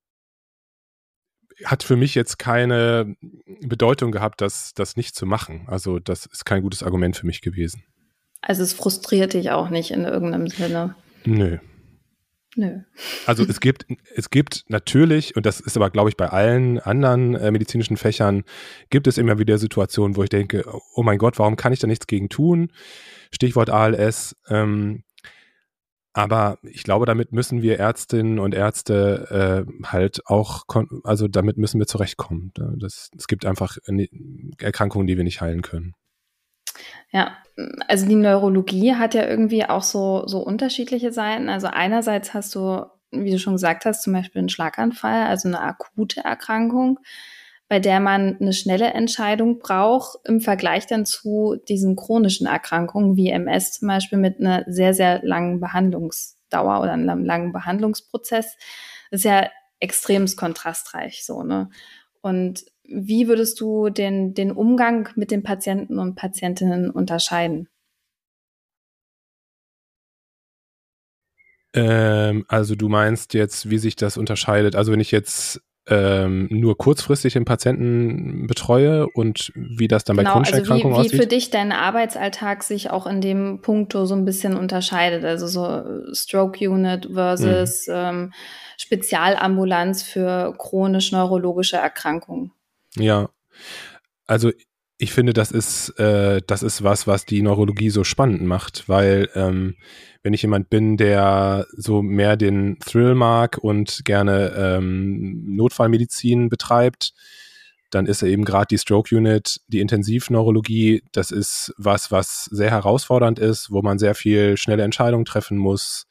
hat 1.64 1.82
für 1.82 1.96
mich 1.96 2.14
jetzt 2.14 2.38
keine 2.38 3.16
Bedeutung 3.62 4.12
gehabt, 4.12 4.40
das, 4.40 4.74
das 4.74 4.96
nicht 4.96 5.14
zu 5.14 5.24
machen. 5.24 5.64
Also 5.68 5.98
das 5.98 6.26
ist 6.26 6.44
kein 6.44 6.62
gutes 6.62 6.82
Argument 6.82 7.16
für 7.16 7.26
mich 7.26 7.40
gewesen. 7.40 7.84
Also 8.42 8.62
es 8.62 8.74
frustriert 8.74 9.32
dich 9.32 9.50
auch 9.50 9.70
nicht 9.70 9.90
in 9.90 10.04
irgendeinem 10.04 10.48
Sinne. 10.48 10.94
Nö. 11.24 11.58
Nö. 12.56 12.80
Also 13.26 13.44
es 13.44 13.60
gibt, 13.60 13.86
es 14.14 14.30
gibt 14.30 14.64
natürlich, 14.68 15.36
und 15.36 15.44
das 15.44 15.60
ist 15.60 15.76
aber, 15.76 15.90
glaube 15.90 16.08
ich, 16.08 16.16
bei 16.16 16.30
allen 16.30 16.78
anderen 16.78 17.34
äh, 17.34 17.50
medizinischen 17.50 17.98
Fächern, 17.98 18.44
gibt 18.88 19.06
es 19.06 19.18
immer 19.18 19.38
wieder 19.38 19.58
Situationen, 19.58 20.16
wo 20.16 20.22
ich 20.22 20.30
denke, 20.30 20.64
oh 20.94 21.02
mein 21.02 21.18
Gott, 21.18 21.38
warum 21.38 21.56
kann 21.56 21.74
ich 21.74 21.80
da 21.80 21.86
nichts 21.86 22.06
gegen 22.06 22.30
tun? 22.30 22.72
Stichwort 23.30 23.68
ALS. 23.68 24.36
Ähm, 24.48 25.04
aber 26.14 26.58
ich 26.62 26.82
glaube, 26.82 27.04
damit 27.04 27.32
müssen 27.32 27.60
wir 27.60 27.78
Ärztinnen 27.78 28.38
und 28.38 28.54
Ärzte 28.54 29.66
äh, 29.68 29.86
halt 29.86 30.22
auch, 30.24 30.64
also 31.04 31.28
damit 31.28 31.58
müssen 31.58 31.78
wir 31.78 31.86
zurechtkommen. 31.86 32.52
Das, 32.54 33.10
es 33.14 33.26
gibt 33.26 33.44
einfach 33.44 33.76
Erkrankungen, 34.58 35.06
die 35.06 35.18
wir 35.18 35.24
nicht 35.24 35.42
heilen 35.42 35.60
können. 35.60 35.92
Ja, 37.12 37.38
also 37.88 38.06
die 38.06 38.16
Neurologie 38.16 38.94
hat 38.94 39.14
ja 39.14 39.26
irgendwie 39.26 39.64
auch 39.64 39.82
so, 39.82 40.26
so 40.26 40.38
unterschiedliche 40.40 41.12
Seiten. 41.12 41.48
Also 41.48 41.68
einerseits 41.68 42.34
hast 42.34 42.54
du, 42.54 42.84
wie 43.10 43.30
du 43.30 43.38
schon 43.38 43.54
gesagt 43.54 43.84
hast, 43.86 44.02
zum 44.02 44.12
Beispiel 44.12 44.40
einen 44.40 44.48
Schlaganfall, 44.48 45.26
also 45.26 45.48
eine 45.48 45.60
akute 45.60 46.20
Erkrankung 46.20 46.98
bei 47.68 47.80
der 47.80 48.00
man 48.00 48.36
eine 48.40 48.52
schnelle 48.52 48.92
Entscheidung 48.92 49.58
braucht 49.58 50.18
im 50.24 50.40
Vergleich 50.40 50.86
dann 50.86 51.04
zu 51.04 51.56
diesen 51.68 51.96
chronischen 51.96 52.46
Erkrankungen 52.46 53.16
wie 53.16 53.30
MS 53.30 53.72
zum 53.72 53.88
Beispiel 53.88 54.18
mit 54.18 54.38
einer 54.38 54.64
sehr, 54.68 54.94
sehr 54.94 55.20
langen 55.24 55.58
Behandlungsdauer 55.60 56.80
oder 56.80 56.92
einem 56.92 57.24
langen 57.24 57.52
Behandlungsprozess. 57.52 58.56
Das 59.10 59.20
ist 59.20 59.24
ja 59.24 59.48
extrem 59.80 60.26
kontrastreich 60.36 61.24
so, 61.24 61.42
ne? 61.42 61.70
Und 62.20 62.64
wie 62.88 63.28
würdest 63.28 63.60
du 63.60 63.90
den, 63.90 64.34
den 64.34 64.52
Umgang 64.52 65.08
mit 65.16 65.30
den 65.30 65.42
Patienten 65.42 65.98
und 65.98 66.14
Patientinnen 66.14 66.90
unterscheiden? 66.90 67.68
Ähm, 71.74 72.44
also 72.48 72.74
du 72.74 72.88
meinst 72.88 73.34
jetzt, 73.34 73.68
wie 73.70 73.78
sich 73.78 73.96
das 73.96 74.16
unterscheidet? 74.16 74.74
Also 74.76 74.92
wenn 74.92 75.00
ich 75.00 75.10
jetzt 75.10 75.60
ähm, 75.88 76.48
nur 76.50 76.76
kurzfristig 76.76 77.34
den 77.34 77.44
Patienten 77.44 78.46
betreue 78.46 79.06
und 79.14 79.52
wie 79.54 79.86
das 79.86 80.02
dann 80.02 80.16
bei 80.16 80.22
genau, 80.22 80.32
chronischen 80.32 80.54
also 80.54 80.64
Erkrankungen 80.64 80.96
aussieht? 80.96 81.12
Wie 81.12 81.16
für 81.16 81.26
dich 81.26 81.50
dein 81.50 81.70
Arbeitsalltag 81.70 82.64
sich 82.64 82.90
auch 82.90 83.06
in 83.06 83.20
dem 83.20 83.60
Punkto 83.60 84.04
so 84.04 84.14
ein 84.14 84.24
bisschen 84.24 84.56
unterscheidet, 84.56 85.24
also 85.24 85.46
so 85.46 86.12
Stroke 86.12 86.68
Unit 86.68 87.08
versus 87.12 87.86
mhm. 87.86 87.94
ähm, 87.94 88.32
Spezialambulanz 88.78 90.02
für 90.02 90.54
chronisch 90.58 91.12
neurologische 91.12 91.76
Erkrankungen. 91.76 92.52
Ja, 92.96 93.30
also 94.26 94.50
ich 94.98 95.12
finde, 95.12 95.32
das 95.34 95.50
ist, 95.50 95.90
äh, 95.98 96.40
das 96.46 96.62
ist 96.62 96.82
was, 96.82 97.06
was 97.06 97.26
die 97.26 97.42
Neurologie 97.42 97.90
so 97.90 98.02
spannend 98.02 98.42
macht, 98.42 98.88
weil 98.88 99.28
ähm, 99.34 99.76
wenn 100.22 100.32
ich 100.32 100.42
jemand 100.42 100.70
bin, 100.70 100.96
der 100.96 101.66
so 101.76 102.02
mehr 102.02 102.36
den 102.36 102.78
Thrill 102.80 103.14
mag 103.14 103.58
und 103.58 104.04
gerne 104.04 104.54
ähm, 104.56 105.54
Notfallmedizin 105.54 106.48
betreibt, 106.48 107.12
dann 107.90 108.06
ist 108.06 108.22
eben 108.22 108.44
gerade 108.44 108.66
die 108.70 108.78
Stroke 108.78 109.14
Unit, 109.14 109.60
die 109.68 109.80
Intensivneurologie, 109.80 111.02
das 111.12 111.30
ist 111.30 111.72
was, 111.76 112.10
was 112.10 112.44
sehr 112.46 112.70
herausfordernd 112.70 113.38
ist, 113.38 113.70
wo 113.70 113.82
man 113.82 113.98
sehr 113.98 114.14
viel 114.14 114.56
schnelle 114.56 114.82
Entscheidungen 114.82 115.24
treffen 115.24 115.58
muss. 115.58 116.06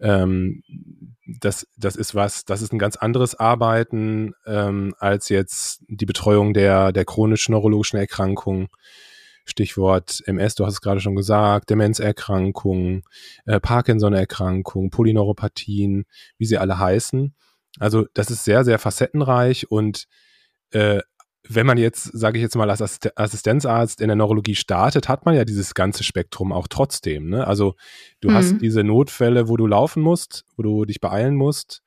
Ähm, 0.00 0.62
das, 1.40 1.66
das 1.76 1.96
ist 1.96 2.14
was, 2.14 2.44
das 2.44 2.62
ist 2.62 2.72
ein 2.72 2.78
ganz 2.78 2.96
anderes 2.96 3.34
Arbeiten 3.34 4.34
ähm, 4.46 4.94
als 4.98 5.28
jetzt 5.28 5.82
die 5.88 6.06
Betreuung 6.06 6.54
der, 6.54 6.92
der 6.92 7.04
chronischen 7.04 7.52
neurologischen 7.52 7.98
Erkrankungen. 7.98 8.68
Stichwort 9.44 10.22
MS, 10.26 10.56
du 10.56 10.66
hast 10.66 10.74
es 10.74 10.80
gerade 10.80 11.00
schon 11.00 11.14
gesagt, 11.14 11.70
Demenzerkrankungen, 11.70 13.02
äh, 13.44 13.60
Parkinson-Erkrankungen, 13.60 14.90
Polyneuropathien, 14.90 16.04
wie 16.36 16.46
sie 16.46 16.58
alle 16.58 16.78
heißen. 16.78 17.32
Also 17.78 18.06
das 18.14 18.30
ist 18.30 18.44
sehr, 18.44 18.64
sehr 18.64 18.78
facettenreich 18.78 19.70
und 19.70 20.08
äh, 20.72 21.00
wenn 21.48 21.66
man 21.66 21.78
jetzt, 21.78 22.04
sage 22.04 22.38
ich 22.38 22.42
jetzt 22.42 22.56
mal, 22.56 22.70
als 22.70 22.82
Assistenzarzt 23.16 24.00
in 24.00 24.08
der 24.08 24.16
Neurologie 24.16 24.54
startet, 24.54 25.08
hat 25.08 25.24
man 25.24 25.34
ja 25.34 25.44
dieses 25.44 25.74
ganze 25.74 26.04
Spektrum 26.04 26.52
auch 26.52 26.68
trotzdem. 26.68 27.28
Ne? 27.28 27.46
Also 27.46 27.74
du 28.20 28.30
mhm. 28.30 28.34
hast 28.34 28.60
diese 28.60 28.84
Notfälle, 28.84 29.48
wo 29.48 29.56
du 29.56 29.66
laufen 29.66 30.02
musst, 30.02 30.44
wo 30.56 30.62
du 30.62 30.84
dich 30.84 31.00
beeilen 31.00 31.34
musst. 31.34 31.82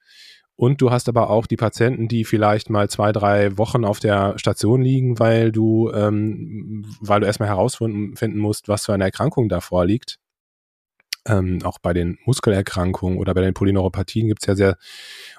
Und 0.56 0.82
du 0.82 0.92
hast 0.92 1.08
aber 1.08 1.30
auch 1.30 1.48
die 1.48 1.56
Patienten, 1.56 2.10
die 2.10 2.26
vielleicht 2.26 2.70
mal 2.70 2.90
zwei, 2.90 3.14
drei 3.14 3.58
Wochen 3.58 3.86
auf 3.86 4.02
der 4.02 4.38
Station 4.38 4.82
liegen, 4.82 5.18
weil 5.18 5.54
du, 5.54 5.90
ähm, 5.94 6.86
weil 7.00 7.22
du 7.22 7.28
erstmal 7.28 7.48
herausfinden 7.48 8.38
musst, 8.38 8.68
was 8.68 8.86
für 8.86 8.94
eine 8.94 9.06
Erkrankung 9.06 9.48
da 9.48 9.62
vorliegt. 9.62 10.20
Ähm, 11.26 11.60
auch 11.64 11.80
bei 11.80 11.94
den 11.94 12.18
Muskelerkrankungen 12.26 13.20
oder 13.20 13.34
bei 13.34 13.42
den 13.42 13.54
Polyneuropathien 13.54 14.28
gibt 14.28 14.42
es 14.42 14.48
ja 14.48 14.56
sehr 14.56 14.78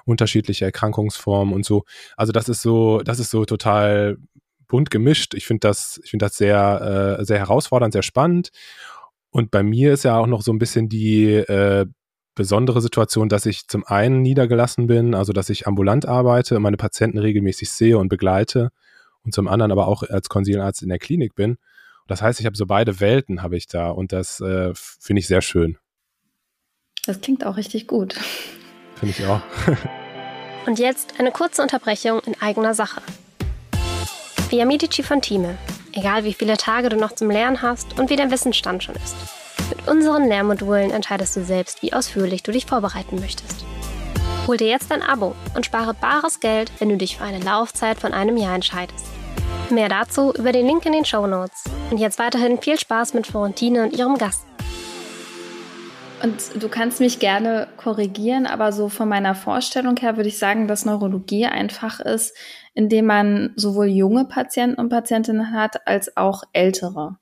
unterschiedliche 0.05 0.65
Erkrankungsformen 0.65 1.53
und 1.53 1.65
so. 1.65 1.83
Also 2.15 2.31
das 2.31 2.49
ist 2.49 2.61
so, 2.61 3.01
das 3.01 3.19
ist 3.19 3.31
so 3.31 3.45
total 3.45 4.17
bunt 4.67 4.89
gemischt. 4.89 5.33
Ich 5.33 5.45
finde 5.45 5.67
das, 5.67 5.99
ich 6.03 6.11
finde 6.11 6.25
das 6.25 6.37
sehr, 6.37 7.17
äh, 7.19 7.25
sehr 7.25 7.39
herausfordernd, 7.39 7.93
sehr 7.93 8.03
spannend. 8.03 8.51
Und 9.31 9.51
bei 9.51 9.63
mir 9.63 9.93
ist 9.93 10.03
ja 10.03 10.17
auch 10.17 10.27
noch 10.27 10.41
so 10.41 10.51
ein 10.53 10.59
bisschen 10.59 10.87
die 10.87 11.33
äh, 11.35 11.85
besondere 12.35 12.81
Situation, 12.81 13.29
dass 13.29 13.45
ich 13.45 13.67
zum 13.67 13.85
einen 13.85 14.21
niedergelassen 14.21 14.87
bin, 14.87 15.13
also 15.15 15.33
dass 15.33 15.49
ich 15.49 15.67
ambulant 15.67 16.05
arbeite 16.07 16.55
und 16.55 16.61
meine 16.61 16.77
Patienten 16.77 17.17
regelmäßig 17.17 17.69
sehe 17.71 17.97
und 17.97 18.07
begleite 18.09 18.69
und 19.23 19.33
zum 19.33 19.47
anderen 19.47 19.71
aber 19.71 19.87
auch 19.87 20.03
als 20.03 20.29
Konsiliarzt 20.29 20.81
in 20.81 20.89
der 20.89 20.99
Klinik 20.99 21.35
bin. 21.35 21.57
Das 22.07 22.21
heißt, 22.21 22.39
ich 22.39 22.45
habe 22.45 22.57
so 22.57 22.65
beide 22.65 22.99
Welten 22.99 23.41
habe 23.41 23.57
ich 23.57 23.67
da 23.67 23.89
und 23.89 24.11
das 24.11 24.39
äh, 24.41 24.73
finde 24.75 25.19
ich 25.19 25.27
sehr 25.27 25.41
schön. 25.41 25.77
Das 27.05 27.21
klingt 27.21 27.45
auch 27.45 27.57
richtig 27.57 27.87
gut. 27.87 28.15
Finde 28.95 29.15
ich 29.17 29.25
auch. 29.25 29.41
und 30.67 30.77
jetzt 30.77 31.19
eine 31.19 31.31
kurze 31.31 31.61
Unterbrechung 31.61 32.19
in 32.21 32.39
eigener 32.41 32.73
Sache. 32.73 33.01
Via 34.49 34.65
Medici 34.65 35.01
von 35.01 35.21
Time. 35.21 35.57
Egal 35.93 36.23
wie 36.23 36.33
viele 36.33 36.57
Tage 36.57 36.89
du 36.89 36.97
noch 36.97 37.13
zum 37.13 37.31
Lernen 37.31 37.61
hast 37.61 37.97
und 37.99 38.09
wie 38.09 38.15
dein 38.15 38.31
Wissensstand 38.31 38.83
schon 38.83 38.95
ist. 38.95 39.15
Mit 39.69 39.87
unseren 39.87 40.27
Lehrmodulen 40.27 40.91
entscheidest 40.91 41.35
du 41.35 41.43
selbst, 41.43 41.81
wie 41.81 41.93
ausführlich 41.93 42.43
du 42.43 42.51
dich 42.51 42.65
vorbereiten 42.65 43.19
möchtest. 43.19 43.65
Hol 44.47 44.57
dir 44.57 44.67
jetzt 44.67 44.91
ein 44.91 45.01
Abo 45.01 45.35
und 45.55 45.65
spare 45.65 45.93
bares 45.93 46.39
Geld, 46.39 46.71
wenn 46.79 46.89
du 46.89 46.97
dich 46.97 47.17
für 47.17 47.23
eine 47.23 47.39
Laufzeit 47.39 47.99
von 47.99 48.13
einem 48.13 48.37
Jahr 48.37 48.55
entscheidest. 48.55 49.05
Mehr 49.71 49.87
dazu 49.87 50.33
über 50.33 50.51
den 50.51 50.67
Link 50.67 50.85
in 50.85 50.91
den 50.91 51.05
Show 51.05 51.25
Notes. 51.27 51.63
Und 51.89 51.97
jetzt 51.97 52.19
weiterhin 52.19 52.59
viel 52.59 52.77
Spaß 52.77 53.13
mit 53.13 53.25
Florentine 53.25 53.83
und 53.83 53.97
ihrem 53.97 54.17
Gast. 54.17 54.45
Und 56.21 56.61
du 56.61 56.67
kannst 56.69 56.99
mich 56.99 57.19
gerne 57.19 57.67
korrigieren, 57.77 58.45
aber 58.45 58.73
so 58.73 58.89
von 58.89 59.09
meiner 59.09 59.33
Vorstellung 59.33 59.97
her 59.97 60.17
würde 60.17 60.29
ich 60.29 60.37
sagen, 60.37 60.67
dass 60.67 60.85
Neurologie 60.85 61.45
einfach 61.45 61.99
ist, 61.99 62.35
indem 62.73 63.05
man 63.05 63.53
sowohl 63.55 63.87
junge 63.87 64.25
Patienten 64.25 64.79
und 64.79 64.89
Patientinnen 64.89 65.53
hat, 65.53 65.87
als 65.87 66.15
auch 66.17 66.43
ältere. 66.53 67.17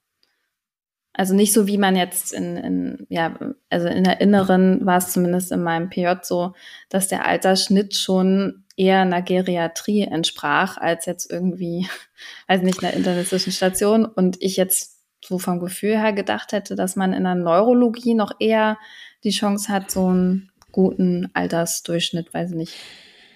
Also 1.13 1.35
nicht 1.35 1.53
so, 1.53 1.67
wie 1.67 1.77
man 1.77 1.95
jetzt 1.95 2.33
in, 2.33 2.57
in 2.57 3.07
ja, 3.09 3.37
also 3.69 3.87
in 3.87 4.03
der 4.03 4.21
Inneren 4.21 4.85
war 4.85 4.97
es 4.97 5.11
zumindest 5.11 5.51
in 5.51 5.63
meinem 5.63 5.89
PJ 5.89 6.07
so, 6.23 6.53
dass 6.89 7.07
der 7.07 7.25
Altersschnitt 7.25 7.95
schon 7.95 8.63
eher 8.79 9.01
einer 9.01 9.21
Geriatrie 9.21 10.03
entsprach, 10.03 10.77
als 10.77 11.05
jetzt 11.05 11.29
irgendwie, 11.29 11.87
also 12.47 12.63
nicht 12.63 12.83
einer 12.83 12.93
internistischen 12.93 13.51
Station. 13.51 14.05
Und 14.05 14.41
ich 14.41 14.55
jetzt 14.55 14.97
so 15.23 15.37
vom 15.37 15.59
Gefühl 15.59 15.97
her 15.97 16.13
gedacht 16.13 16.53
hätte, 16.53 16.75
dass 16.75 16.95
man 16.95 17.11
in 17.13 17.25
der 17.25 17.35
Neurologie 17.35 18.13
noch 18.13 18.31
eher 18.39 18.77
die 19.25 19.31
Chance 19.31 19.71
hat, 19.71 19.91
so 19.91 20.07
einen 20.07 20.51
guten 20.71 21.29
Altersdurchschnitt, 21.33 22.33
weiß 22.33 22.51
ich 22.51 22.55
nicht, 22.55 22.73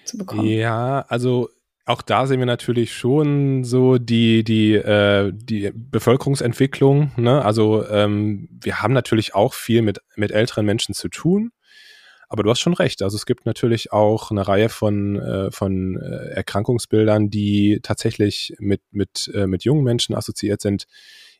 zu 0.04 0.16
bekommen. 0.16 0.46
Ja, 0.46 1.04
also 1.08 1.50
auch 1.84 2.00
da 2.00 2.26
sehen 2.26 2.38
wir 2.38 2.46
natürlich 2.46 2.94
schon 2.94 3.64
so 3.64 3.98
die, 3.98 4.44
die, 4.44 4.72
äh, 4.72 5.30
die 5.34 5.70
Bevölkerungsentwicklung. 5.74 7.12
Ne? 7.16 7.44
Also 7.44 7.86
ähm, 7.90 8.48
wir 8.50 8.80
haben 8.80 8.94
natürlich 8.94 9.34
auch 9.34 9.52
viel 9.52 9.82
mit, 9.82 9.98
mit 10.16 10.30
älteren 10.30 10.64
Menschen 10.64 10.94
zu 10.94 11.08
tun. 11.08 11.52
Aber 12.28 12.42
du 12.42 12.50
hast 12.50 12.60
schon 12.60 12.74
recht. 12.74 13.02
Also 13.02 13.16
es 13.16 13.26
gibt 13.26 13.46
natürlich 13.46 13.92
auch 13.92 14.30
eine 14.30 14.46
Reihe 14.46 14.68
von, 14.68 15.16
äh, 15.16 15.50
von 15.50 15.96
äh, 15.96 16.30
Erkrankungsbildern, 16.30 17.30
die 17.30 17.80
tatsächlich 17.82 18.54
mit, 18.58 18.82
mit, 18.90 19.30
äh, 19.34 19.46
mit 19.46 19.64
jungen 19.64 19.84
Menschen 19.84 20.14
assoziiert 20.14 20.60
sind, 20.60 20.86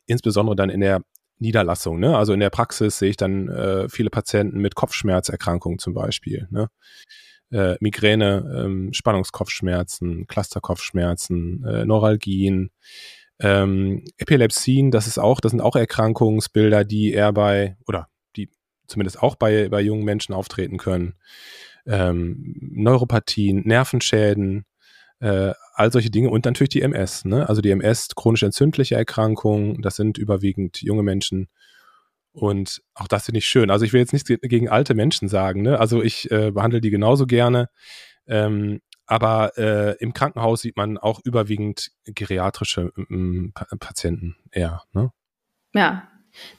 insbesondere 0.05 0.55
dann 0.55 0.69
in 0.69 0.81
der 0.81 1.01
Niederlassung. 1.37 1.99
Ne? 1.99 2.17
Also 2.17 2.33
in 2.33 2.39
der 2.39 2.49
Praxis 2.49 2.99
sehe 2.99 3.09
ich 3.09 3.17
dann 3.17 3.49
äh, 3.49 3.89
viele 3.89 4.09
Patienten 4.09 4.59
mit 4.59 4.75
Kopfschmerzerkrankungen 4.75 5.79
zum 5.79 5.93
Beispiel. 5.93 6.47
Ne? 6.49 6.69
äh, 7.51 7.75
Migräne, 7.79 8.63
ähm, 8.65 8.93
Spannungskopfschmerzen, 8.93 10.27
Clusterkopfschmerzen, 10.27 11.63
äh, 11.65 11.85
Neuralgien, 11.85 12.71
ähm, 13.39 14.03
Epilepsien, 14.17 14.91
das 14.91 15.07
ist 15.07 15.17
auch, 15.17 15.39
das 15.39 15.51
sind 15.51 15.61
auch 15.61 15.75
Erkrankungsbilder, 15.75 16.83
die 16.85 17.13
eher 17.13 17.33
bei, 17.33 17.77
oder 17.87 18.07
zumindest 18.87 19.21
auch 19.21 19.35
bei, 19.35 19.69
bei 19.69 19.81
jungen 19.81 20.03
Menschen 20.03 20.33
auftreten 20.33 20.77
können. 20.77 21.15
Ähm, 21.85 22.55
Neuropathien, 22.59 23.61
Nervenschäden, 23.65 24.65
äh, 25.19 25.53
all 25.73 25.91
solche 25.91 26.09
Dinge 26.09 26.29
und 26.29 26.45
natürlich 26.45 26.69
die 26.69 26.81
MS. 26.81 27.25
Ne? 27.25 27.47
Also 27.47 27.61
die 27.61 27.71
MS, 27.71 28.09
chronisch 28.15 28.43
entzündliche 28.43 28.95
Erkrankungen, 28.95 29.81
das 29.81 29.95
sind 29.95 30.17
überwiegend 30.17 30.81
junge 30.81 31.03
Menschen. 31.03 31.47
Und 32.31 32.81
auch 32.93 33.07
das 33.07 33.25
finde 33.25 33.39
ich 33.39 33.47
schön. 33.47 33.69
Also 33.69 33.85
ich 33.85 33.93
will 33.93 34.01
jetzt 34.01 34.13
nichts 34.13 34.29
gegen 34.41 34.69
alte 34.69 34.93
Menschen 34.93 35.29
sagen. 35.29 35.61
Ne? 35.61 35.79
Also 35.79 36.03
ich 36.03 36.29
äh, 36.31 36.51
behandle 36.51 36.81
die 36.81 36.89
genauso 36.89 37.25
gerne. 37.25 37.69
Ähm, 38.27 38.81
aber 39.05 39.57
äh, 39.57 39.95
im 39.99 40.13
Krankenhaus 40.13 40.61
sieht 40.61 40.77
man 40.77 40.97
auch 40.97 41.21
überwiegend 41.23 41.91
geriatrische 42.05 42.91
ähm, 43.09 43.53
Patienten 43.79 44.35
eher. 44.51 44.83
Ne? 44.93 45.11
Ja, 45.73 46.09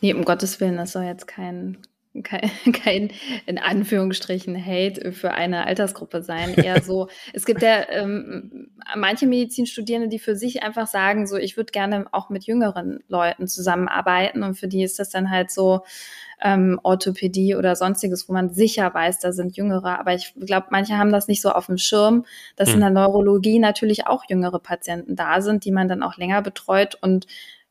nee, 0.00 0.14
um 0.14 0.24
Gottes 0.24 0.60
Willen, 0.60 0.76
das 0.76 0.92
soll 0.92 1.04
jetzt 1.04 1.26
kein 1.26 1.78
kein, 2.22 2.50
kein 2.72 3.10
in 3.46 3.58
Anführungsstrichen 3.58 4.56
Hate 4.64 5.12
für 5.12 5.32
eine 5.32 5.66
Altersgruppe 5.66 6.22
sein. 6.22 6.54
Eher 6.56 6.82
so, 6.82 7.08
es 7.32 7.46
gibt 7.46 7.62
ja 7.62 7.88
ähm, 7.90 8.70
manche 8.96 9.26
Medizinstudierende, 9.26 10.08
die 10.08 10.18
für 10.18 10.36
sich 10.36 10.62
einfach 10.62 10.86
sagen, 10.86 11.26
so 11.26 11.36
ich 11.36 11.56
würde 11.56 11.72
gerne 11.72 12.06
auch 12.12 12.30
mit 12.30 12.44
jüngeren 12.44 13.00
Leuten 13.08 13.48
zusammenarbeiten 13.48 14.42
und 14.42 14.54
für 14.54 14.68
die 14.68 14.82
ist 14.82 14.98
das 14.98 15.10
dann 15.10 15.30
halt 15.30 15.50
so 15.50 15.82
ähm, 16.42 16.78
Orthopädie 16.82 17.54
oder 17.54 17.76
sonstiges, 17.76 18.28
wo 18.28 18.32
man 18.32 18.50
sicher 18.50 18.92
weiß, 18.92 19.20
da 19.20 19.32
sind 19.32 19.56
Jüngere. 19.56 19.98
Aber 19.98 20.14
ich 20.14 20.34
glaube, 20.38 20.66
manche 20.70 20.98
haben 20.98 21.12
das 21.12 21.28
nicht 21.28 21.40
so 21.40 21.50
auf 21.50 21.66
dem 21.66 21.78
Schirm, 21.78 22.24
dass 22.56 22.68
hm. 22.68 22.74
in 22.74 22.80
der 22.80 22.90
Neurologie 22.90 23.58
natürlich 23.58 24.06
auch 24.06 24.24
jüngere 24.28 24.58
Patienten 24.58 25.16
da 25.16 25.40
sind, 25.40 25.64
die 25.64 25.72
man 25.72 25.88
dann 25.88 26.02
auch 26.02 26.16
länger 26.16 26.42
betreut 26.42 26.96
und 27.00 27.26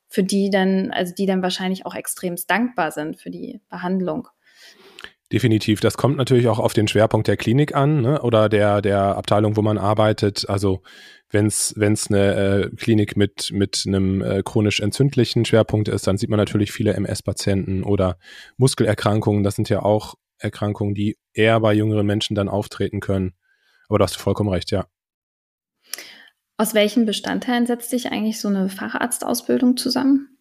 für 0.08 0.24
die 0.24 0.50
dann, 0.50 0.92
also 0.92 1.14
die 1.14 1.26
dann 1.26 1.42
wahrscheinlich 1.42 1.86
auch 1.86 1.96
extremst 1.96 2.50
dankbar 2.50 2.92
sind 2.92 3.18
für 3.18 3.30
die 3.30 3.62
Behandlung. 3.70 4.30
Definitiv. 5.32 5.80
Das 5.80 5.98
kommt 5.98 6.18
natürlich 6.18 6.48
auch 6.48 6.60
auf 6.60 6.74
den 6.74 6.88
Schwerpunkt 6.88 7.28
der 7.28 7.36
Klinik 7.36 7.74
an 7.74 8.02
ne? 8.02 8.22
oder 8.22 8.48
der, 8.48 8.82
der 8.82 9.18
Abteilung, 9.18 9.58
wo 9.58 9.64
man 9.64 9.80
arbeitet. 9.80 10.48
Also 10.48 10.84
wenn 11.32 11.48
es 11.48 11.76
eine 11.76 12.36
äh, 12.36 12.76
Klinik 12.76 13.18
mit, 13.18 13.50
mit 13.52 13.84
einem 13.88 14.22
äh, 14.22 14.44
chronisch 14.44 14.80
entzündlichen 14.80 15.44
Schwerpunkt 15.44 15.88
ist, 15.88 16.06
dann 16.06 16.18
sieht 16.18 16.30
man 16.30 16.38
natürlich 16.38 16.72
viele 16.72 16.94
MS-Patienten 16.94 17.84
oder 17.84 18.20
Muskelerkrankungen. 18.58 19.44
Das 19.44 19.56
sind 19.56 19.68
ja 19.68 19.82
auch 19.82 20.14
Erkrankungen, 20.38 20.94
die 20.94 21.18
eher 21.34 21.60
bei 21.60 21.74
jüngeren 21.74 22.06
Menschen 22.06 22.36
dann 22.36 22.48
auftreten 22.48 23.00
können. 23.00 23.34
Aber 23.90 23.98
da 23.98 24.06
hast 24.06 24.16
du 24.16 24.20
vollkommen 24.20 24.50
recht, 24.50 24.70
ja. 24.72 24.86
Aus 26.58 26.74
welchen 26.74 27.06
Bestandteilen 27.06 27.66
setzt 27.66 27.90
sich 27.90 28.12
eigentlich 28.12 28.40
so 28.40 28.48
eine 28.48 28.70
Facharztausbildung 28.70 29.76
zusammen? 29.76 30.38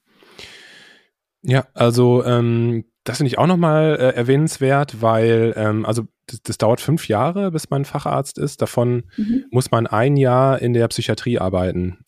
Ja, 1.42 1.66
also 1.74 2.24
ähm, 2.24 2.84
das 3.04 3.18
finde 3.18 3.28
ich 3.28 3.38
auch 3.38 3.46
nochmal 3.46 3.96
äh, 4.00 4.16
erwähnenswert, 4.16 5.02
weil, 5.02 5.52
ähm, 5.56 5.84
also 5.84 6.06
das, 6.26 6.42
das, 6.42 6.58
dauert 6.58 6.80
fünf 6.80 7.06
Jahre, 7.06 7.50
bis 7.50 7.68
man 7.68 7.84
Facharzt 7.84 8.38
ist. 8.38 8.62
Davon 8.62 9.04
mhm. 9.16 9.44
muss 9.50 9.70
man 9.70 9.86
ein 9.86 10.16
Jahr 10.16 10.60
in 10.60 10.72
der 10.72 10.88
Psychiatrie 10.88 11.38
arbeiten. 11.38 11.98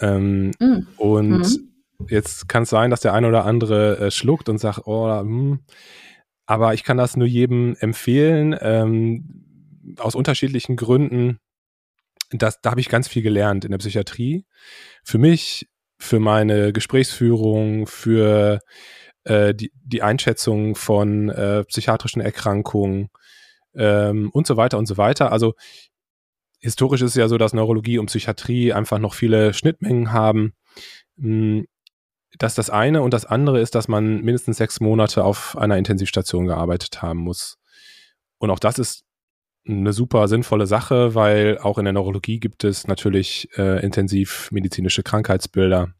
Ähm, 0.00 0.52
mhm. 0.58 0.86
Und 0.96 1.40
mhm. 1.40 2.06
jetzt 2.08 2.48
kann 2.48 2.62
es 2.62 2.70
sein, 2.70 2.90
dass 2.90 3.02
der 3.02 3.12
eine 3.12 3.28
oder 3.28 3.44
andere 3.44 3.98
äh, 3.98 4.10
schluckt 4.10 4.48
und 4.48 4.56
sagt, 4.58 4.86
oh, 4.86 5.20
hm. 5.20 5.60
aber 6.46 6.72
ich 6.72 6.84
kann 6.84 6.96
das 6.96 7.18
nur 7.18 7.26
jedem 7.26 7.76
empfehlen, 7.78 8.56
ähm, 8.60 9.96
aus 9.98 10.14
unterschiedlichen 10.14 10.76
Gründen. 10.76 11.38
Das, 12.30 12.62
da 12.62 12.70
habe 12.70 12.80
ich 12.80 12.88
ganz 12.88 13.08
viel 13.08 13.22
gelernt 13.22 13.66
in 13.66 13.72
der 13.72 13.78
Psychiatrie. 13.78 14.46
Für 15.04 15.18
mich, 15.18 15.68
für 15.98 16.18
meine 16.18 16.72
Gesprächsführung, 16.72 17.86
für 17.86 18.60
äh, 19.24 19.54
die, 19.54 19.72
die 19.74 20.02
Einschätzung 20.02 20.74
von 20.74 21.28
äh, 21.28 21.64
psychiatrischen 21.64 22.22
Erkrankungen 22.22 23.08
ähm, 23.74 24.30
und 24.30 24.46
so 24.46 24.56
weiter 24.56 24.78
und 24.78 24.86
so 24.86 24.96
weiter. 24.96 25.32
Also 25.32 25.54
historisch 26.60 27.02
ist 27.02 27.10
es 27.10 27.16
ja 27.16 27.28
so, 27.28 27.38
dass 27.38 27.52
Neurologie 27.52 27.98
und 27.98 28.06
Psychiatrie 28.06 28.72
einfach 28.72 28.98
noch 28.98 29.14
viele 29.14 29.54
Schnittmengen 29.54 30.12
haben. 30.12 30.54
Hm, 31.18 31.66
das 32.38 32.52
ist 32.52 32.58
das 32.58 32.70
eine 32.70 33.02
und 33.02 33.12
das 33.12 33.24
andere 33.24 33.60
ist, 33.60 33.74
dass 33.74 33.88
man 33.88 34.22
mindestens 34.22 34.58
sechs 34.58 34.80
Monate 34.80 35.24
auf 35.24 35.58
einer 35.58 35.78
Intensivstation 35.78 36.46
gearbeitet 36.46 37.02
haben 37.02 37.18
muss. 37.18 37.58
Und 38.38 38.50
auch 38.50 38.58
das 38.58 38.78
ist 38.78 39.04
eine 39.66 39.92
super 39.92 40.28
sinnvolle 40.28 40.66
Sache, 40.66 41.14
weil 41.14 41.58
auch 41.58 41.78
in 41.78 41.84
der 41.84 41.92
Neurologie 41.92 42.40
gibt 42.40 42.64
es 42.64 42.86
natürlich 42.86 43.48
äh, 43.56 43.84
intensiv 43.84 44.50
medizinische 44.52 45.02
Krankheitsbilder. 45.02 45.92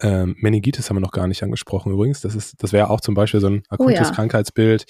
Ähm, 0.00 0.36
Meningitis 0.38 0.88
haben 0.88 0.96
wir 0.96 1.00
noch 1.00 1.12
gar 1.12 1.26
nicht 1.26 1.42
angesprochen 1.42 1.92
übrigens. 1.92 2.20
Das 2.20 2.34
ist, 2.34 2.62
das 2.62 2.72
wäre 2.72 2.90
auch 2.90 3.00
zum 3.00 3.14
Beispiel 3.14 3.40
so 3.40 3.48
ein 3.48 3.62
akutes 3.68 4.00
oh 4.00 4.04
ja. 4.04 4.10
Krankheitsbild. 4.10 4.86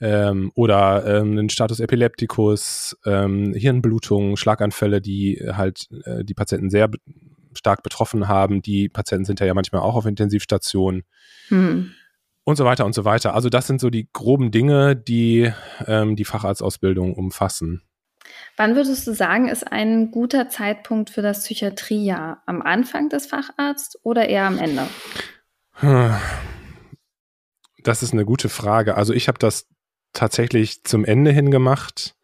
Ähm, 0.00 0.50
oder 0.54 1.06
ähm, 1.06 1.38
ein 1.38 1.48
Status 1.48 1.78
Epilepticus, 1.78 2.96
ähm, 3.06 3.54
Hirnblutung, 3.54 4.36
Schlaganfälle, 4.36 5.00
die 5.00 5.40
halt 5.52 5.86
äh, 6.04 6.24
die 6.24 6.34
Patienten 6.34 6.70
sehr 6.70 6.88
be 6.88 6.98
stark 7.54 7.82
betroffen 7.82 8.28
haben. 8.28 8.62
Die 8.62 8.88
Patienten 8.88 9.26
sind 9.26 9.38
ja 9.38 9.52
manchmal 9.52 9.82
auch 9.82 9.94
auf 9.94 10.06
Intensivstationen. 10.06 11.02
Hm. 11.48 11.90
Und 12.44 12.56
so 12.56 12.64
weiter 12.64 12.86
und 12.86 12.94
so 12.94 13.04
weiter. 13.04 13.34
Also 13.34 13.50
das 13.50 13.66
sind 13.66 13.78
so 13.78 13.90
die 13.90 14.08
groben 14.10 14.50
Dinge, 14.50 14.96
die 14.96 15.52
ähm, 15.86 16.16
die 16.16 16.24
Facharztausbildung 16.24 17.14
umfassen. 17.14 17.82
Wann 18.56 18.76
würdest 18.76 19.06
du 19.06 19.14
sagen, 19.14 19.48
ist 19.48 19.70
ein 19.72 20.10
guter 20.10 20.48
Zeitpunkt 20.48 21.10
für 21.10 21.22
das 21.22 21.44
Psychiatriejahr? 21.44 22.42
Am 22.46 22.60
Anfang 22.62 23.08
des 23.08 23.26
Facharzts 23.26 23.98
oder 24.02 24.28
eher 24.28 24.44
am 24.46 24.58
Ende? 24.58 24.86
Das 27.84 28.04
ist 28.04 28.12
eine 28.12 28.24
gute 28.24 28.48
Frage. 28.48 28.96
Also 28.96 29.12
ich 29.12 29.26
habe 29.26 29.40
das 29.40 29.66
tatsächlich 30.12 30.84
zum 30.84 31.04
Ende 31.04 31.32
hin 31.32 31.50
gemacht. 31.50 32.14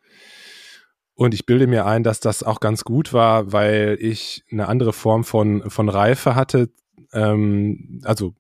Und 1.15 1.35
ich 1.35 1.47
bilde 1.47 1.67
mir 1.67 1.85
ein, 1.85 2.05
dass 2.05 2.21
das 2.21 2.45
auch 2.45 2.61
ganz 2.61 2.85
gut 2.85 3.13
war, 3.13 3.51
weil 3.51 3.99
ich 4.01 4.45
eine 4.53 4.69
andere 4.69 4.93
Form 4.93 5.25
von, 5.25 5.69
von 5.69 5.89
Reife 5.89 6.37
hatte, 6.37 6.71
ähm, 7.13 8.01
also 8.05 8.37